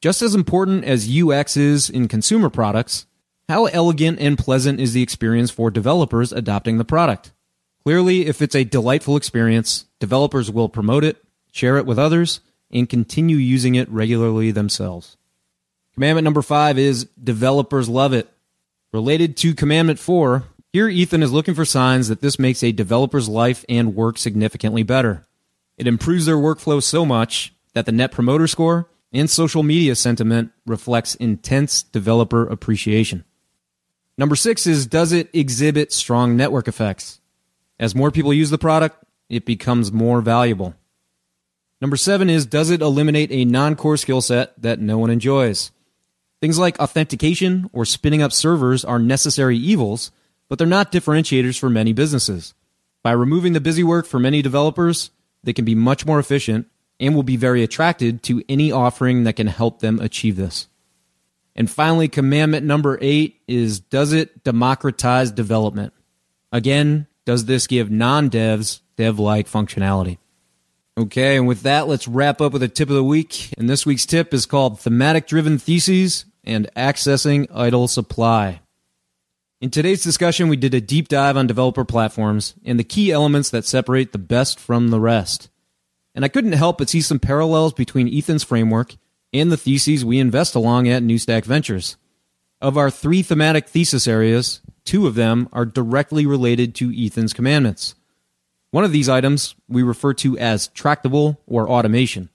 Just 0.01 0.21
as 0.21 0.35
important 0.35 0.83
as 0.83 1.09
UX 1.09 1.55
is 1.55 1.89
in 1.89 2.09
consumer 2.09 2.49
products, 2.49 3.05
how 3.49 3.65
elegant 3.65 4.19
and 4.19 4.37
pleasant 4.37 4.79
is 4.79 4.93
the 4.93 5.01
experience 5.01 5.49
for 5.49 5.71
developers 5.71 6.31
adopting 6.31 6.77
the 6.77 6.85
product? 6.85 7.31
Clearly, 7.83 8.27
if 8.27 8.43
it's 8.43 8.53
a 8.53 8.63
delightful 8.63 9.17
experience, 9.17 9.85
developers 9.99 10.51
will 10.51 10.69
promote 10.69 11.03
it, 11.03 11.17
share 11.51 11.77
it 11.77 11.87
with 11.87 11.97
others, 11.97 12.41
and 12.71 12.87
continue 12.87 13.37
using 13.37 13.73
it 13.73 13.89
regularly 13.89 14.51
themselves. 14.51 15.17
Commandment 15.95 16.25
number 16.25 16.43
five 16.43 16.77
is 16.77 17.05
developers 17.21 17.89
love 17.89 18.13
it. 18.13 18.29
Related 18.93 19.35
to 19.37 19.55
commandment 19.55 19.97
four, 19.97 20.43
here 20.71 20.87
Ethan 20.87 21.23
is 21.23 21.31
looking 21.31 21.55
for 21.55 21.65
signs 21.65 22.07
that 22.07 22.21
this 22.21 22.37
makes 22.37 22.61
a 22.61 22.71
developer's 22.71 23.27
life 23.27 23.65
and 23.67 23.95
work 23.95 24.19
significantly 24.19 24.83
better. 24.83 25.25
It 25.75 25.87
improves 25.87 26.27
their 26.27 26.37
workflow 26.37 26.83
so 26.83 27.03
much 27.03 27.51
that 27.73 27.87
the 27.87 27.91
net 27.91 28.11
promoter 28.11 28.45
score 28.45 28.87
and 29.11 29.27
social 29.27 29.63
media 29.63 29.95
sentiment 29.95 30.51
reflects 30.67 31.15
intense 31.15 31.81
developer 31.81 32.45
appreciation. 32.45 33.23
Number 34.19 34.35
six 34.35 34.67
is 34.67 34.85
does 34.85 35.13
it 35.13 35.29
exhibit 35.31 35.93
strong 35.93 36.35
network 36.35 36.67
effects? 36.67 37.21
As 37.79 37.95
more 37.95 38.11
people 38.11 38.33
use 38.33 38.49
the 38.49 38.57
product, 38.57 39.01
it 39.29 39.45
becomes 39.45 39.93
more 39.93 40.19
valuable. 40.19 40.75
Number 41.79 41.95
seven 41.95 42.29
is 42.29 42.45
does 42.45 42.69
it 42.69 42.81
eliminate 42.81 43.31
a 43.31 43.45
non 43.45 43.77
core 43.77 43.95
skill 43.95 44.19
set 44.19 44.61
that 44.61 44.81
no 44.81 44.97
one 44.97 45.09
enjoys? 45.09 45.71
Things 46.41 46.59
like 46.59 46.77
authentication 46.79 47.69
or 47.71 47.85
spinning 47.85 48.21
up 48.21 48.33
servers 48.33 48.83
are 48.83 48.99
necessary 48.99 49.55
evils, 49.55 50.11
but 50.49 50.57
they're 50.57 50.67
not 50.67 50.91
differentiators 50.91 51.57
for 51.57 51.69
many 51.69 51.93
businesses. 51.93 52.53
By 53.01 53.13
removing 53.13 53.53
the 53.53 53.61
busy 53.61 53.85
work 53.85 54.05
for 54.05 54.19
many 54.19 54.41
developers, 54.41 55.11
they 55.45 55.53
can 55.53 55.63
be 55.63 55.75
much 55.75 56.05
more 56.05 56.19
efficient 56.19 56.67
and 56.99 57.15
will 57.15 57.23
be 57.23 57.37
very 57.37 57.63
attracted 57.63 58.21
to 58.23 58.43
any 58.49 58.69
offering 58.69 59.23
that 59.23 59.37
can 59.37 59.47
help 59.47 59.79
them 59.79 59.97
achieve 60.01 60.35
this. 60.35 60.67
And 61.55 61.69
finally, 61.69 62.07
commandment 62.07 62.65
number 62.65 62.97
eight 63.01 63.41
is 63.47 63.79
does 63.79 64.13
it 64.13 64.43
democratize 64.43 65.31
development? 65.31 65.93
Again, 66.51 67.07
does 67.25 67.45
this 67.45 67.67
give 67.67 67.91
non 67.91 68.29
devs 68.29 68.81
dev 68.95 69.19
like 69.19 69.47
functionality? 69.47 70.17
Okay, 70.97 71.37
and 71.37 71.47
with 71.47 71.61
that, 71.61 71.87
let's 71.87 72.07
wrap 72.07 72.41
up 72.41 72.51
with 72.51 72.63
a 72.63 72.67
tip 72.67 72.89
of 72.89 72.95
the 72.95 73.03
week. 73.03 73.53
And 73.57 73.69
this 73.69 73.85
week's 73.85 74.05
tip 74.05 74.33
is 74.33 74.45
called 74.45 74.79
Thematic 74.79 75.27
Driven 75.27 75.57
Theses 75.57 76.25
and 76.43 76.69
Accessing 76.75 77.47
Idle 77.53 77.87
Supply. 77.87 78.59
In 79.61 79.69
today's 79.69 80.03
discussion, 80.03 80.49
we 80.49 80.57
did 80.57 80.73
a 80.73 80.81
deep 80.81 81.07
dive 81.07 81.37
on 81.37 81.47
developer 81.47 81.85
platforms 81.85 82.53
and 82.65 82.79
the 82.79 82.83
key 82.83 83.11
elements 83.11 83.49
that 83.49 83.65
separate 83.65 84.11
the 84.11 84.17
best 84.17 84.59
from 84.59 84.89
the 84.89 84.99
rest. 84.99 85.49
And 86.15 86.25
I 86.25 86.29
couldn't 86.29 86.53
help 86.53 86.77
but 86.77 86.89
see 86.89 87.01
some 87.01 87.19
parallels 87.19 87.73
between 87.73 88.13
Ethan's 88.13 88.43
framework 88.43 88.95
and 89.33 89.51
the 89.51 89.57
theses 89.57 90.03
we 90.03 90.19
invest 90.19 90.55
along 90.55 90.87
at 90.87 91.03
Newstack 91.03 91.45
Ventures. 91.45 91.97
Of 92.61 92.77
our 92.77 92.89
three 92.91 93.21
thematic 93.21 93.67
thesis 93.67 94.07
areas, 94.07 94.61
two 94.83 95.07
of 95.07 95.15
them 95.15 95.47
are 95.53 95.65
directly 95.65 96.25
related 96.25 96.75
to 96.75 96.93
Ethan's 96.93 97.33
commandments. 97.33 97.95
One 98.71 98.83
of 98.83 98.91
these 98.91 99.09
items 99.09 99.55
we 99.67 99.81
refer 99.81 100.13
to 100.15 100.37
as 100.37 100.67
tractable 100.69 101.39
or 101.47 101.69
automation, 101.69 102.29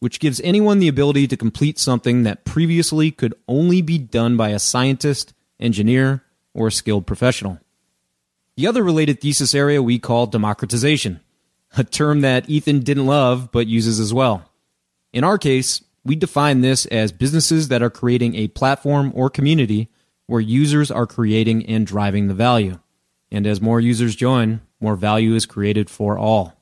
which 0.00 0.20
gives 0.20 0.40
anyone 0.40 0.78
the 0.78 0.88
ability 0.88 1.26
to 1.28 1.36
complete 1.36 1.78
something 1.78 2.24
that 2.24 2.44
previously 2.44 3.10
could 3.10 3.34
only 3.46 3.82
be 3.82 3.98
done 3.98 4.36
by 4.36 4.50
a 4.50 4.58
scientist, 4.58 5.32
engineer, 5.60 6.24
or 6.54 6.70
skilled 6.70 7.06
professional. 7.06 7.58
The 8.56 8.66
other 8.66 8.82
related 8.82 9.20
thesis 9.20 9.54
area 9.54 9.82
we 9.82 9.98
call 9.98 10.26
democratization 10.26 11.20
a 11.76 11.84
term 11.84 12.22
that 12.22 12.48
Ethan 12.48 12.80
didn't 12.80 13.06
love 13.06 13.50
but 13.52 13.66
uses 13.66 14.00
as 14.00 14.14
well. 14.14 14.50
In 15.12 15.24
our 15.24 15.38
case, 15.38 15.82
we 16.08 16.16
define 16.16 16.62
this 16.62 16.86
as 16.86 17.12
businesses 17.12 17.68
that 17.68 17.82
are 17.82 17.90
creating 17.90 18.34
a 18.34 18.48
platform 18.48 19.12
or 19.14 19.28
community 19.28 19.90
where 20.26 20.40
users 20.40 20.90
are 20.90 21.06
creating 21.06 21.66
and 21.66 21.86
driving 21.86 22.28
the 22.28 22.34
value. 22.34 22.78
And 23.30 23.46
as 23.46 23.60
more 23.60 23.78
users 23.78 24.16
join, 24.16 24.62
more 24.80 24.96
value 24.96 25.34
is 25.34 25.44
created 25.44 25.90
for 25.90 26.18
all. 26.18 26.54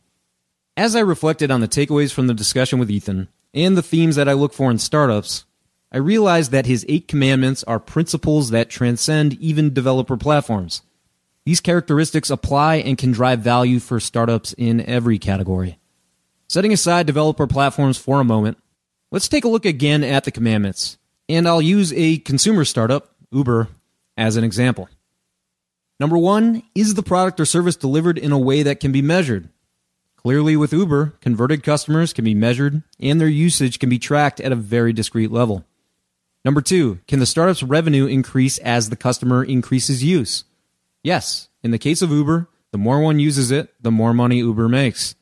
As 0.76 0.96
I 0.96 1.00
reflected 1.00 1.50
on 1.52 1.60
the 1.60 1.68
takeaways 1.68 2.12
from 2.12 2.26
the 2.26 2.34
discussion 2.34 2.80
with 2.80 2.90
Ethan 2.90 3.28
and 3.54 3.76
the 3.76 3.82
themes 3.82 4.16
that 4.16 4.28
I 4.28 4.32
look 4.32 4.52
for 4.52 4.68
in 4.68 4.78
startups, 4.78 5.44
I 5.92 5.98
realized 5.98 6.50
that 6.50 6.66
his 6.66 6.84
eight 6.88 7.06
commandments 7.06 7.62
are 7.64 7.78
principles 7.78 8.50
that 8.50 8.68
transcend 8.68 9.34
even 9.34 9.72
developer 9.72 10.16
platforms. 10.16 10.82
These 11.44 11.60
characteristics 11.60 12.30
apply 12.30 12.76
and 12.76 12.98
can 12.98 13.12
drive 13.12 13.38
value 13.38 13.78
for 13.78 14.00
startups 14.00 14.54
in 14.54 14.80
every 14.80 15.20
category. 15.20 15.78
Setting 16.48 16.72
aside 16.72 17.06
developer 17.06 17.46
platforms 17.46 17.96
for 17.96 18.20
a 18.20 18.24
moment, 18.24 18.58
let's 19.16 19.28
take 19.28 19.46
a 19.46 19.48
look 19.48 19.64
again 19.64 20.04
at 20.04 20.24
the 20.24 20.30
commandments. 20.30 20.98
And 21.26 21.48
I'll 21.48 21.62
use 21.62 21.90
a 21.94 22.18
consumer 22.18 22.66
startup, 22.66 23.14
Uber, 23.30 23.68
as 24.14 24.36
an 24.36 24.44
example. 24.44 24.90
Number 25.98 26.18
one, 26.18 26.62
is 26.74 26.92
the 26.92 27.02
product 27.02 27.40
or 27.40 27.46
service 27.46 27.76
delivered 27.76 28.18
in 28.18 28.30
a 28.30 28.38
way 28.38 28.62
that 28.62 28.78
can 28.78 28.92
be 28.92 29.00
measured? 29.00 29.48
Clearly, 30.16 30.54
with 30.54 30.74
Uber, 30.74 31.14
converted 31.22 31.62
customers 31.62 32.12
can 32.12 32.26
be 32.26 32.34
measured 32.34 32.82
and 33.00 33.18
their 33.18 33.26
usage 33.26 33.78
can 33.78 33.88
be 33.88 33.98
tracked 33.98 34.38
at 34.38 34.52
a 34.52 34.54
very 34.54 34.92
discrete 34.92 35.30
level. 35.30 35.64
Number 36.44 36.60
two, 36.60 36.98
can 37.08 37.18
the 37.18 37.24
startup's 37.24 37.62
revenue 37.62 38.04
increase 38.04 38.58
as 38.58 38.90
the 38.90 38.96
customer 38.96 39.42
increases 39.42 40.04
use? 40.04 40.44
Yes, 41.02 41.48
in 41.62 41.70
the 41.70 41.78
case 41.78 42.02
of 42.02 42.10
Uber, 42.10 42.48
the 42.70 42.76
more 42.76 43.00
one 43.00 43.18
uses 43.18 43.50
it, 43.50 43.72
the 43.82 43.90
more 43.90 44.12
money 44.12 44.40
Uber 44.40 44.68
makes. 44.68 45.14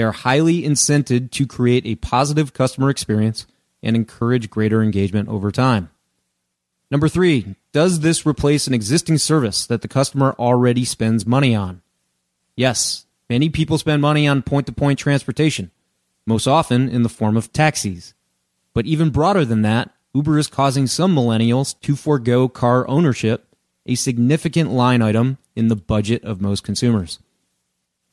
They 0.00 0.04
are 0.04 0.12
highly 0.12 0.62
incented 0.62 1.30
to 1.32 1.46
create 1.46 1.84
a 1.84 1.96
positive 1.96 2.54
customer 2.54 2.88
experience 2.88 3.46
and 3.82 3.94
encourage 3.94 4.48
greater 4.48 4.82
engagement 4.82 5.28
over 5.28 5.52
time. 5.52 5.90
Number 6.90 7.06
three, 7.06 7.54
does 7.72 8.00
this 8.00 8.24
replace 8.24 8.66
an 8.66 8.72
existing 8.72 9.18
service 9.18 9.66
that 9.66 9.82
the 9.82 9.88
customer 9.88 10.34
already 10.38 10.86
spends 10.86 11.26
money 11.26 11.54
on? 11.54 11.82
Yes, 12.56 13.04
many 13.28 13.50
people 13.50 13.76
spend 13.76 14.00
money 14.00 14.26
on 14.26 14.40
point 14.40 14.64
to 14.68 14.72
point 14.72 14.98
transportation, 14.98 15.70
most 16.24 16.46
often 16.46 16.88
in 16.88 17.02
the 17.02 17.10
form 17.10 17.36
of 17.36 17.52
taxis. 17.52 18.14
But 18.72 18.86
even 18.86 19.10
broader 19.10 19.44
than 19.44 19.60
that, 19.60 19.90
Uber 20.14 20.38
is 20.38 20.46
causing 20.46 20.86
some 20.86 21.14
millennials 21.14 21.78
to 21.82 21.94
forego 21.94 22.48
car 22.48 22.88
ownership 22.88 23.54
a 23.84 23.96
significant 23.96 24.70
line 24.70 25.02
item 25.02 25.36
in 25.54 25.68
the 25.68 25.76
budget 25.76 26.24
of 26.24 26.40
most 26.40 26.64
consumers. 26.64 27.18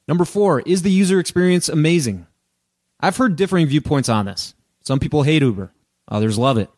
Number 0.07 0.25
four, 0.25 0.61
is 0.61 0.81
the 0.81 0.91
user 0.91 1.19
experience 1.19 1.67
amazing? 1.69 2.27
I've 2.99 3.17
heard 3.17 3.35
differing 3.35 3.67
viewpoints 3.67 4.09
on 4.09 4.25
this. 4.25 4.53
Some 4.81 4.99
people 4.99 5.23
hate 5.23 5.41
Uber, 5.41 5.71
others 6.07 6.37
love 6.37 6.57
it. 6.57 6.69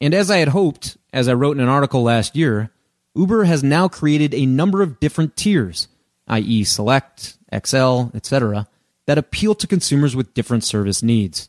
And 0.00 0.14
as 0.14 0.30
I 0.30 0.38
had 0.38 0.48
hoped, 0.48 0.96
as 1.12 1.28
I 1.28 1.34
wrote 1.34 1.56
in 1.56 1.62
an 1.62 1.68
article 1.68 2.02
last 2.02 2.34
year, 2.34 2.70
Uber 3.14 3.44
has 3.44 3.62
now 3.62 3.88
created 3.88 4.34
a 4.34 4.46
number 4.46 4.82
of 4.82 4.98
different 4.98 5.36
tiers, 5.36 5.88
i.e., 6.28 6.64
Select, 6.64 7.36
XL, 7.64 8.04
etc., 8.14 8.66
that 9.06 9.18
appeal 9.18 9.54
to 9.54 9.66
consumers 9.66 10.16
with 10.16 10.34
different 10.34 10.64
service 10.64 11.02
needs. 11.02 11.48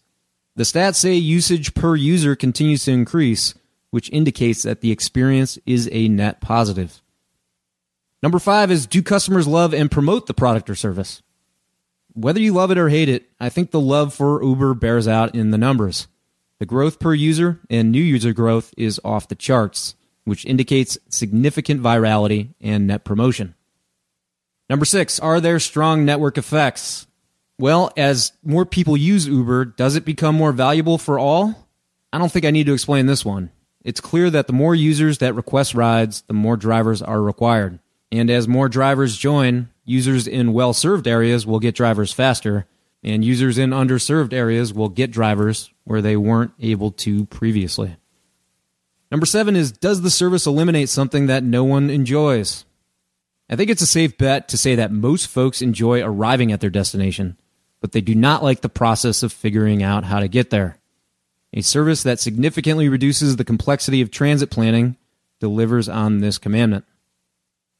The 0.55 0.63
stats 0.63 0.95
say 0.95 1.15
usage 1.15 1.73
per 1.73 1.95
user 1.95 2.35
continues 2.35 2.85
to 2.85 2.91
increase, 2.91 3.55
which 3.89 4.09
indicates 4.11 4.63
that 4.63 4.81
the 4.81 4.91
experience 4.91 5.57
is 5.65 5.89
a 5.91 6.07
net 6.07 6.41
positive. 6.41 7.01
Number 8.23 8.39
five 8.39 8.71
is 8.71 8.87
do 8.87 9.03
customers 9.03 9.47
love 9.47 9.73
and 9.73 9.91
promote 9.91 10.27
the 10.27 10.33
product 10.33 10.69
or 10.69 10.75
service? 10.75 11.21
Whether 12.13 12.39
you 12.39 12.53
love 12.53 12.71
it 12.71 12.77
or 12.77 12.87
hate 12.87 13.09
it, 13.09 13.29
I 13.37 13.49
think 13.49 13.71
the 13.71 13.81
love 13.81 14.13
for 14.13 14.41
Uber 14.41 14.75
bears 14.75 15.09
out 15.09 15.35
in 15.35 15.51
the 15.51 15.57
numbers. 15.57 16.07
The 16.59 16.65
growth 16.65 17.01
per 17.01 17.13
user 17.13 17.59
and 17.69 17.91
new 17.91 18.01
user 18.01 18.31
growth 18.31 18.73
is 18.77 18.97
off 19.03 19.27
the 19.27 19.35
charts, 19.35 19.95
which 20.23 20.45
indicates 20.45 20.97
significant 21.09 21.81
virality 21.81 22.53
and 22.61 22.87
net 22.87 23.03
promotion. 23.03 23.55
Number 24.69 24.85
six, 24.85 25.19
are 25.19 25.41
there 25.41 25.59
strong 25.59 26.05
network 26.05 26.37
effects? 26.37 27.07
Well, 27.59 27.91
as 27.97 28.31
more 28.41 28.65
people 28.65 28.95
use 28.95 29.27
Uber, 29.27 29.65
does 29.65 29.97
it 29.97 30.05
become 30.05 30.35
more 30.35 30.53
valuable 30.53 30.97
for 30.97 31.19
all? 31.19 31.67
I 32.13 32.19
don't 32.19 32.31
think 32.31 32.45
I 32.45 32.51
need 32.51 32.67
to 32.67 32.73
explain 32.73 33.05
this 33.05 33.25
one. 33.25 33.49
It's 33.83 33.99
clear 33.99 34.29
that 34.29 34.47
the 34.47 34.53
more 34.53 34.73
users 34.73 35.17
that 35.17 35.35
request 35.35 35.73
rides, 35.73 36.21
the 36.21 36.33
more 36.33 36.55
drivers 36.55 37.01
are 37.01 37.21
required. 37.21 37.79
And 38.13 38.29
as 38.29 38.47
more 38.47 38.69
drivers 38.69 39.17
join, 39.17 39.69
users 39.85 40.27
in 40.27 40.53
well 40.53 40.71
served 40.71 41.07
areas 41.07 41.47
will 41.47 41.59
get 41.59 41.73
drivers 41.73 42.13
faster, 42.13 42.67
and 43.03 43.25
users 43.25 43.57
in 43.57 43.71
underserved 43.71 44.33
areas 44.33 44.71
will 44.71 44.89
get 44.89 45.09
drivers 45.09 45.71
where 45.83 45.99
they 45.99 46.15
weren't 46.15 46.51
able 46.59 46.91
to 46.91 47.25
previously. 47.25 47.95
Number 49.09 49.25
seven 49.25 49.55
is 49.55 49.71
Does 49.71 50.03
the 50.03 50.11
service 50.11 50.45
eliminate 50.45 50.89
something 50.89 51.25
that 51.25 51.43
no 51.43 51.63
one 51.63 51.89
enjoys? 51.89 52.65
I 53.49 53.55
think 53.55 53.71
it's 53.71 53.81
a 53.81 53.87
safe 53.87 54.15
bet 54.15 54.47
to 54.49 54.59
say 54.59 54.75
that 54.75 54.91
most 54.91 55.27
folks 55.27 55.63
enjoy 55.63 56.03
arriving 56.03 56.51
at 56.51 56.61
their 56.61 56.69
destination, 56.69 57.35
but 57.81 57.93
they 57.93 58.01
do 58.01 58.13
not 58.13 58.43
like 58.43 58.61
the 58.61 58.69
process 58.69 59.23
of 59.23 59.33
figuring 59.33 59.81
out 59.81 60.03
how 60.03 60.19
to 60.19 60.27
get 60.27 60.51
there. 60.51 60.77
A 61.51 61.61
service 61.61 62.03
that 62.03 62.19
significantly 62.19 62.89
reduces 62.89 63.37
the 63.37 63.43
complexity 63.43 64.01
of 64.01 64.11
transit 64.11 64.51
planning 64.51 64.97
delivers 65.39 65.89
on 65.89 66.19
this 66.19 66.37
commandment. 66.37 66.85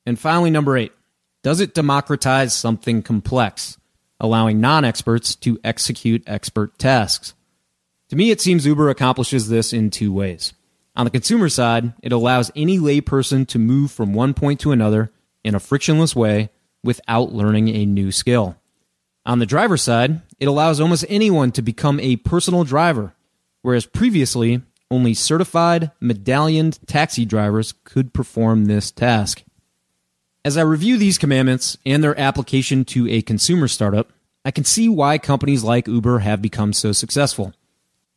And 0.06 0.20
finally, 0.20 0.50
number 0.50 0.78
eight 0.78 0.92
does 1.44 1.60
it 1.60 1.74
democratize 1.74 2.54
something 2.54 3.02
complex, 3.02 3.78
allowing 4.20 4.62
non 4.62 4.86
experts 4.86 5.36
to 5.36 5.60
execute 5.64 6.24
expert 6.28 6.78
tasks? 6.78 7.34
To 8.10 8.16
me, 8.16 8.32
it 8.32 8.42
seems 8.42 8.66
Uber 8.66 8.90
accomplishes 8.90 9.50
this 9.50 9.74
in 9.74 9.90
two 9.90 10.14
ways. 10.14 10.54
On 10.96 11.06
the 11.06 11.12
consumer 11.12 11.50
side, 11.50 11.94
it 12.04 12.12
allows 12.12 12.52
any 12.56 12.78
layperson 12.78 13.48
to 13.48 13.60
move 13.60 13.92
from 13.92 14.14
one 14.14 14.34
point 14.34 14.60
to 14.62 14.72
another 14.72 15.12
in 15.44 15.56
a 15.56 15.60
frictionless 15.60 16.16
way 16.16 16.50
without 16.84 17.34
learning 17.34 17.70
a 17.70 17.86
new 17.86 18.12
skill. 18.12 18.56
On 19.26 19.40
the 19.40 19.46
driver 19.46 19.78
side, 19.78 20.22
it 20.40 20.48
allows 20.48 20.80
almost 20.80 21.06
anyone 21.10 21.52
to 21.54 21.62
become 21.62 22.00
a 22.00 22.18
personal 22.18 22.64
driver 22.64 23.16
whereas 23.64 23.88
previously 23.88 24.62
only 24.92 25.16
certified, 25.16 25.90
medallioned 26.00 26.78
taxi 26.86 27.26
drivers 27.26 27.74
could 27.84 28.14
perform 28.14 28.66
this 28.66 28.92
task. 28.92 29.44
As 30.46 30.58
I 30.58 30.62
review 30.62 30.98
these 30.98 31.18
commandments 31.18 31.78
and 31.86 32.04
their 32.04 32.20
application 32.20 32.84
to 32.86 33.08
a 33.08 33.22
consumer 33.22 33.70
startup, 33.70 34.12
I 34.44 34.52
can 34.52 34.66
see 34.66 34.90
why 34.90 35.18
companies 35.18 35.64
like 35.64 35.88
Uber 35.88 36.20
have 36.20 36.42
become 36.42 36.74
so 36.74 36.92
successful. 36.92 37.54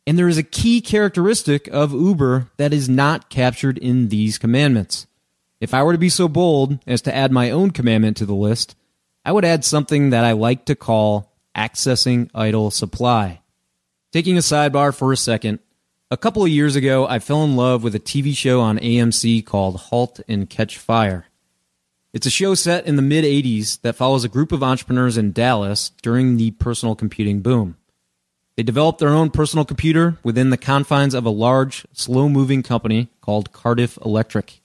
And 0.05 0.19
there 0.19 0.27
is 0.27 0.37
a 0.37 0.43
key 0.43 0.81
characteristic 0.81 1.67
of 1.69 1.93
Uber 1.93 2.49
that 2.57 2.73
is 2.73 2.89
not 2.89 3.29
captured 3.29 3.77
in 3.77 4.09
these 4.09 4.37
commandments. 4.37 5.07
If 5.61 5.73
I 5.73 5.83
were 5.83 5.93
to 5.93 5.97
be 5.97 6.09
so 6.09 6.27
bold 6.27 6.79
as 6.85 7.01
to 7.03 7.15
add 7.15 7.31
my 7.31 7.49
own 7.49 7.71
commandment 7.71 8.17
to 8.17 8.25
the 8.25 8.35
list, 8.35 8.75
I 9.23 9.31
would 9.31 9.45
add 9.45 9.63
something 9.63 10.09
that 10.09 10.25
I 10.25 10.33
like 10.33 10.65
to 10.65 10.75
call 10.75 11.31
accessing 11.55 12.29
idle 12.35 12.71
supply. 12.71 13.39
Taking 14.11 14.35
a 14.35 14.41
sidebar 14.41 14.93
for 14.93 15.13
a 15.13 15.17
second, 15.17 15.59
a 16.11 16.17
couple 16.17 16.43
of 16.43 16.49
years 16.49 16.75
ago, 16.75 17.07
I 17.07 17.19
fell 17.19 17.45
in 17.45 17.55
love 17.55 17.83
with 17.83 17.95
a 17.95 17.99
TV 17.99 18.35
show 18.35 18.59
on 18.59 18.79
AMC 18.79 19.45
called 19.45 19.77
Halt 19.77 20.19
and 20.27 20.49
Catch 20.49 20.77
Fire. 20.77 21.27
It's 22.17 22.25
a 22.25 22.31
show 22.31 22.55
set 22.55 22.87
in 22.87 22.95
the 22.95 23.03
mid 23.03 23.23
80s 23.23 23.79
that 23.81 23.95
follows 23.95 24.23
a 24.23 24.27
group 24.27 24.51
of 24.51 24.63
entrepreneurs 24.63 25.19
in 25.19 25.33
Dallas 25.33 25.91
during 26.01 26.37
the 26.37 26.49
personal 26.49 26.95
computing 26.95 27.41
boom. 27.41 27.77
They 28.55 28.63
developed 28.63 28.97
their 28.97 29.09
own 29.09 29.29
personal 29.29 29.65
computer 29.65 30.17
within 30.23 30.49
the 30.49 30.57
confines 30.57 31.13
of 31.13 31.27
a 31.27 31.29
large, 31.29 31.85
slow 31.93 32.27
moving 32.27 32.63
company 32.63 33.09
called 33.21 33.51
Cardiff 33.51 33.99
Electric. 34.03 34.61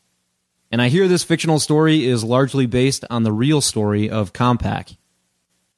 And 0.71 0.81
I 0.81 0.89
hear 0.89 1.07
this 1.07 1.25
fictional 1.25 1.61
story 1.61 2.07
is 2.07 2.25
largely 2.25 2.65
based 2.65 3.05
on 3.11 3.23
the 3.23 3.33
real 3.33 3.61
story 3.61 4.09
of 4.09 4.33
Compaq. 4.33 4.97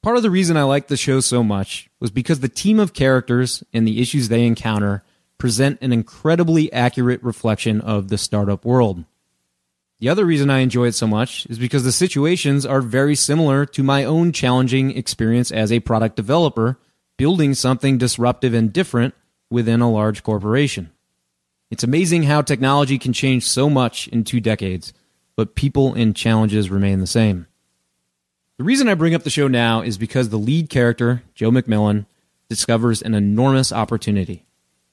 Part 0.01 0.15
of 0.15 0.23
the 0.23 0.31
reason 0.31 0.55
I 0.55 0.63
liked 0.63 0.87
the 0.87 0.95
show 0.95 1.19
so 1.19 1.43
much 1.43 1.89
was 1.99 2.09
because 2.09 2.39
the 2.39 2.47
team 2.47 2.79
of 2.79 2.93
characters 2.93 3.65
and 3.73 3.85
the 3.85 4.01
issues 4.01 4.29
they 4.29 4.45
encounter 4.45 5.03
present 5.37 5.79
an 5.81 5.91
incredibly 5.91 6.71
accurate 6.71 7.21
reflection 7.21 7.81
of 7.81 8.07
the 8.07 8.17
startup 8.17 8.63
world. 8.63 9.03
The 9.99 10.09
other 10.09 10.25
reason 10.25 10.49
I 10.49 10.59
enjoy 10.59 10.87
it 10.87 10.95
so 10.95 11.07
much 11.07 11.45
is 11.49 11.57
because 11.57 11.85
the 11.85 11.91
situations 11.91 12.65
are 12.65 12.81
very 12.81 13.15
similar 13.15 13.65
to 13.67 13.83
my 13.83 14.03
own 14.03 14.33
challenging 14.33 14.95
experience 14.95 15.51
as 15.51 15.71
a 15.71 15.79
product 15.79 16.17
developer, 16.17 16.77
building 17.17 17.53
something 17.53 17.97
disruptive 17.97 18.53
and 18.53 18.73
different 18.73 19.15
within 19.49 19.79
a 19.79 19.89
large 19.89 20.21
corporation. 20.21 20.91
It's 21.71 21.83
amazing 21.83 22.23
how 22.23 22.41
technology 22.41 22.99
can 22.99 23.13
change 23.13 23.47
so 23.47 23.69
much 23.69 24.07
in 24.09 24.23
two 24.23 24.41
decades, 24.41 24.93
but 25.37 25.55
people 25.55 25.93
and 25.93 26.15
challenges 26.15 26.69
remain 26.69 26.99
the 26.99 27.07
same. 27.07 27.47
The 28.57 28.65
reason 28.65 28.89
I 28.89 28.95
bring 28.95 29.15
up 29.15 29.23
the 29.23 29.29
show 29.29 29.47
now 29.47 29.81
is 29.81 29.97
because 29.97 30.29
the 30.29 30.37
lead 30.37 30.69
character, 30.69 31.23
Joe 31.33 31.51
MacMillan, 31.51 32.05
discovers 32.49 33.01
an 33.01 33.13
enormous 33.13 33.71
opportunity. 33.71 34.45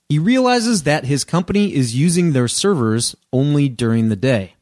He 0.08 0.18
realizes 0.18 0.84
that 0.84 1.04
his 1.04 1.24
company 1.24 1.74
is 1.74 1.96
using 1.96 2.32
their 2.32 2.48
servers 2.48 3.16
only 3.32 3.68
during 3.68 4.08
the 4.08 4.16
day. 4.16 4.54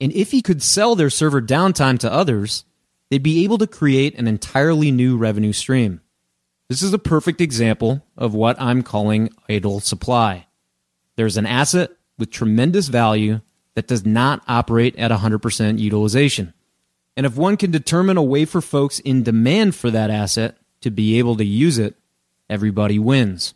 And 0.00 0.12
if 0.12 0.30
he 0.30 0.42
could 0.42 0.62
sell 0.62 0.94
their 0.94 1.10
server 1.10 1.40
downtime 1.40 1.98
to 2.00 2.12
others, 2.12 2.64
they'd 3.10 3.22
be 3.22 3.44
able 3.44 3.58
to 3.58 3.66
create 3.66 4.18
an 4.18 4.26
entirely 4.26 4.90
new 4.90 5.16
revenue 5.16 5.52
stream. 5.52 6.00
This 6.68 6.82
is 6.82 6.92
a 6.92 6.98
perfect 6.98 7.40
example 7.40 8.04
of 8.16 8.34
what 8.34 8.60
I'm 8.60 8.82
calling 8.82 9.30
idle 9.48 9.80
supply. 9.80 10.46
There's 11.16 11.36
an 11.36 11.46
asset 11.46 11.90
with 12.18 12.30
tremendous 12.30 12.88
value 12.88 13.40
that 13.74 13.86
does 13.86 14.04
not 14.04 14.42
operate 14.48 14.96
at 14.96 15.10
100% 15.10 15.78
utilization. 15.78 16.54
And 17.16 17.26
if 17.26 17.36
one 17.36 17.56
can 17.56 17.70
determine 17.70 18.16
a 18.16 18.22
way 18.22 18.44
for 18.44 18.60
folks 18.60 18.98
in 19.00 19.22
demand 19.22 19.74
for 19.74 19.90
that 19.90 20.10
asset 20.10 20.56
to 20.80 20.90
be 20.90 21.18
able 21.18 21.36
to 21.36 21.44
use 21.44 21.78
it, 21.78 21.96
everybody 22.48 22.98
wins. 22.98 23.54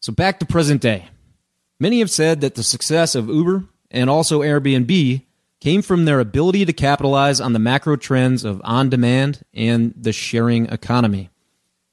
So 0.00 0.12
back 0.12 0.40
to 0.40 0.46
present 0.46 0.80
day. 0.82 1.08
Many 1.78 2.00
have 2.00 2.10
said 2.10 2.40
that 2.42 2.54
the 2.54 2.62
success 2.62 3.14
of 3.14 3.28
Uber 3.28 3.64
and 3.90 4.10
also 4.10 4.40
Airbnb 4.40 5.22
came 5.60 5.82
from 5.82 6.04
their 6.04 6.20
ability 6.20 6.64
to 6.64 6.72
capitalize 6.72 7.40
on 7.40 7.52
the 7.52 7.58
macro 7.58 7.96
trends 7.96 8.44
of 8.44 8.60
on 8.64 8.88
demand 8.88 9.44
and 9.52 9.94
the 9.96 10.12
sharing 10.12 10.66
economy. 10.66 11.30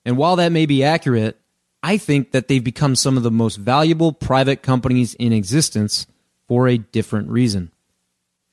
And 0.05 0.17
while 0.17 0.37
that 0.37 0.51
may 0.51 0.65
be 0.65 0.83
accurate, 0.83 1.39
I 1.83 1.97
think 1.97 2.31
that 2.31 2.47
they've 2.47 2.63
become 2.63 2.95
some 2.95 3.17
of 3.17 3.23
the 3.23 3.31
most 3.31 3.57
valuable 3.57 4.13
private 4.13 4.61
companies 4.61 5.13
in 5.15 5.33
existence 5.33 6.07
for 6.47 6.67
a 6.67 6.77
different 6.77 7.29
reason. 7.29 7.71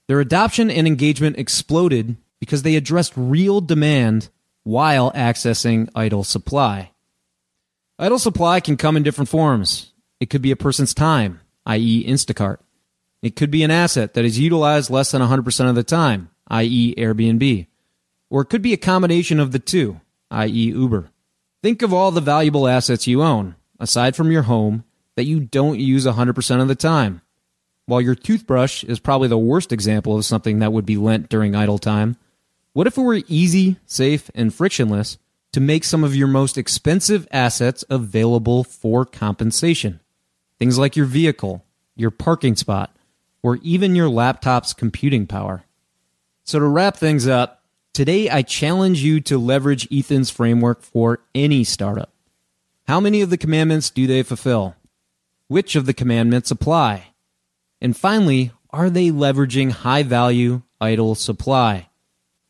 Their 0.08 0.20
adoption 0.20 0.70
and 0.70 0.86
engagement 0.86 1.38
exploded 1.38 2.16
because 2.40 2.62
they 2.62 2.76
addressed 2.76 3.12
real 3.16 3.60
demand 3.60 4.28
while 4.64 5.12
accessing 5.12 5.88
idle 5.94 6.24
supply. 6.24 6.90
Idle 7.98 8.18
supply 8.18 8.60
can 8.60 8.76
come 8.76 8.96
in 8.96 9.02
different 9.02 9.28
forms. 9.28 9.92
It 10.20 10.28
could 10.28 10.42
be 10.42 10.50
a 10.50 10.56
person's 10.56 10.92
time, 10.92 11.40
i.e., 11.64 12.04
Instacart. 12.06 12.58
It 13.24 13.36
could 13.36 13.50
be 13.50 13.62
an 13.62 13.70
asset 13.70 14.12
that 14.12 14.26
is 14.26 14.38
utilized 14.38 14.90
less 14.90 15.10
than 15.10 15.22
100% 15.22 15.68
of 15.70 15.74
the 15.74 15.82
time, 15.82 16.28
i.e., 16.48 16.94
Airbnb. 16.98 17.66
Or 18.28 18.42
it 18.42 18.50
could 18.50 18.60
be 18.60 18.74
a 18.74 18.76
combination 18.76 19.40
of 19.40 19.50
the 19.50 19.58
two, 19.58 20.02
i.e., 20.30 20.50
Uber. 20.50 21.08
Think 21.62 21.80
of 21.80 21.94
all 21.94 22.10
the 22.10 22.20
valuable 22.20 22.68
assets 22.68 23.06
you 23.06 23.22
own, 23.22 23.54
aside 23.80 24.14
from 24.14 24.30
your 24.30 24.42
home, 24.42 24.84
that 25.16 25.24
you 25.24 25.40
don't 25.40 25.80
use 25.80 26.04
100% 26.04 26.60
of 26.60 26.68
the 26.68 26.74
time. 26.74 27.22
While 27.86 28.02
your 28.02 28.14
toothbrush 28.14 28.84
is 28.84 28.98
probably 29.00 29.28
the 29.28 29.38
worst 29.38 29.72
example 29.72 30.18
of 30.18 30.26
something 30.26 30.58
that 30.58 30.74
would 30.74 30.84
be 30.84 30.98
lent 30.98 31.30
during 31.30 31.54
idle 31.54 31.78
time, 31.78 32.18
what 32.74 32.86
if 32.86 32.98
it 32.98 33.00
were 33.00 33.22
easy, 33.26 33.78
safe, 33.86 34.30
and 34.34 34.52
frictionless 34.52 35.16
to 35.52 35.60
make 35.60 35.84
some 35.84 36.04
of 36.04 36.14
your 36.14 36.28
most 36.28 36.58
expensive 36.58 37.26
assets 37.30 37.84
available 37.88 38.64
for 38.64 39.06
compensation. 39.06 40.00
Things 40.58 40.76
like 40.76 40.94
your 40.94 41.06
vehicle, 41.06 41.64
your 41.96 42.10
parking 42.10 42.56
spot, 42.56 42.93
or 43.44 43.58
even 43.62 43.94
your 43.94 44.08
laptop's 44.08 44.72
computing 44.72 45.26
power. 45.26 45.64
So, 46.44 46.58
to 46.58 46.66
wrap 46.66 46.96
things 46.96 47.28
up, 47.28 47.62
today 47.92 48.30
I 48.30 48.40
challenge 48.40 49.02
you 49.02 49.20
to 49.20 49.38
leverage 49.38 49.86
Ethan's 49.92 50.30
framework 50.30 50.82
for 50.82 51.20
any 51.34 51.62
startup. 51.62 52.10
How 52.88 53.00
many 53.00 53.20
of 53.20 53.28
the 53.28 53.36
commandments 53.36 53.90
do 53.90 54.06
they 54.06 54.22
fulfill? 54.22 54.76
Which 55.46 55.76
of 55.76 55.84
the 55.84 55.92
commandments 55.92 56.50
apply? 56.50 57.08
And 57.82 57.94
finally, 57.94 58.50
are 58.70 58.88
they 58.88 59.10
leveraging 59.10 59.72
high 59.72 60.04
value, 60.04 60.62
idle 60.80 61.14
supply? 61.14 61.90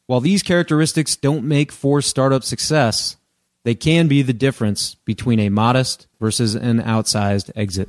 While 0.07 0.21
these 0.21 0.45
characteristics 0.45 1.17
don't 1.17 1.45
make 1.45 1.73
for 1.73 2.03
startup 2.03 2.45
success, 2.45 3.17
they 3.65 3.75
can 3.75 4.07
be 4.07 4.23
the 4.23 4.33
difference 4.33 4.95
between 4.95 5.41
a 5.41 5.49
modest 5.49 6.07
versus 6.21 6.55
an 6.55 6.81
outsized 6.81 7.51
exit. 7.57 7.89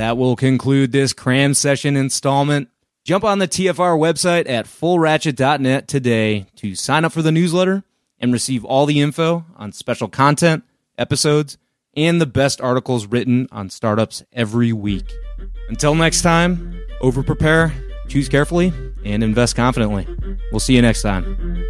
That 0.00 0.16
will 0.16 0.34
conclude 0.34 0.92
this 0.92 1.12
cram 1.12 1.52
session 1.52 1.94
installment. 1.94 2.70
Jump 3.04 3.22
on 3.22 3.38
the 3.38 3.46
TFR 3.46 3.98
website 3.98 4.48
at 4.48 4.64
fullratchet.net 4.64 5.88
today 5.88 6.46
to 6.56 6.74
sign 6.74 7.04
up 7.04 7.12
for 7.12 7.20
the 7.20 7.30
newsletter 7.30 7.84
and 8.18 8.32
receive 8.32 8.64
all 8.64 8.86
the 8.86 8.98
info 8.98 9.44
on 9.56 9.72
special 9.72 10.08
content, 10.08 10.64
episodes, 10.96 11.58
and 11.94 12.18
the 12.18 12.24
best 12.24 12.62
articles 12.62 13.08
written 13.08 13.46
on 13.52 13.68
startups 13.68 14.22
every 14.32 14.72
week. 14.72 15.04
Until 15.68 15.94
next 15.94 16.22
time, 16.22 16.80
over 17.02 17.22
prepare, 17.22 17.70
choose 18.08 18.30
carefully, 18.30 18.72
and 19.04 19.22
invest 19.22 19.54
confidently. 19.54 20.08
We'll 20.50 20.60
see 20.60 20.76
you 20.76 20.80
next 20.80 21.02
time. 21.02 21.60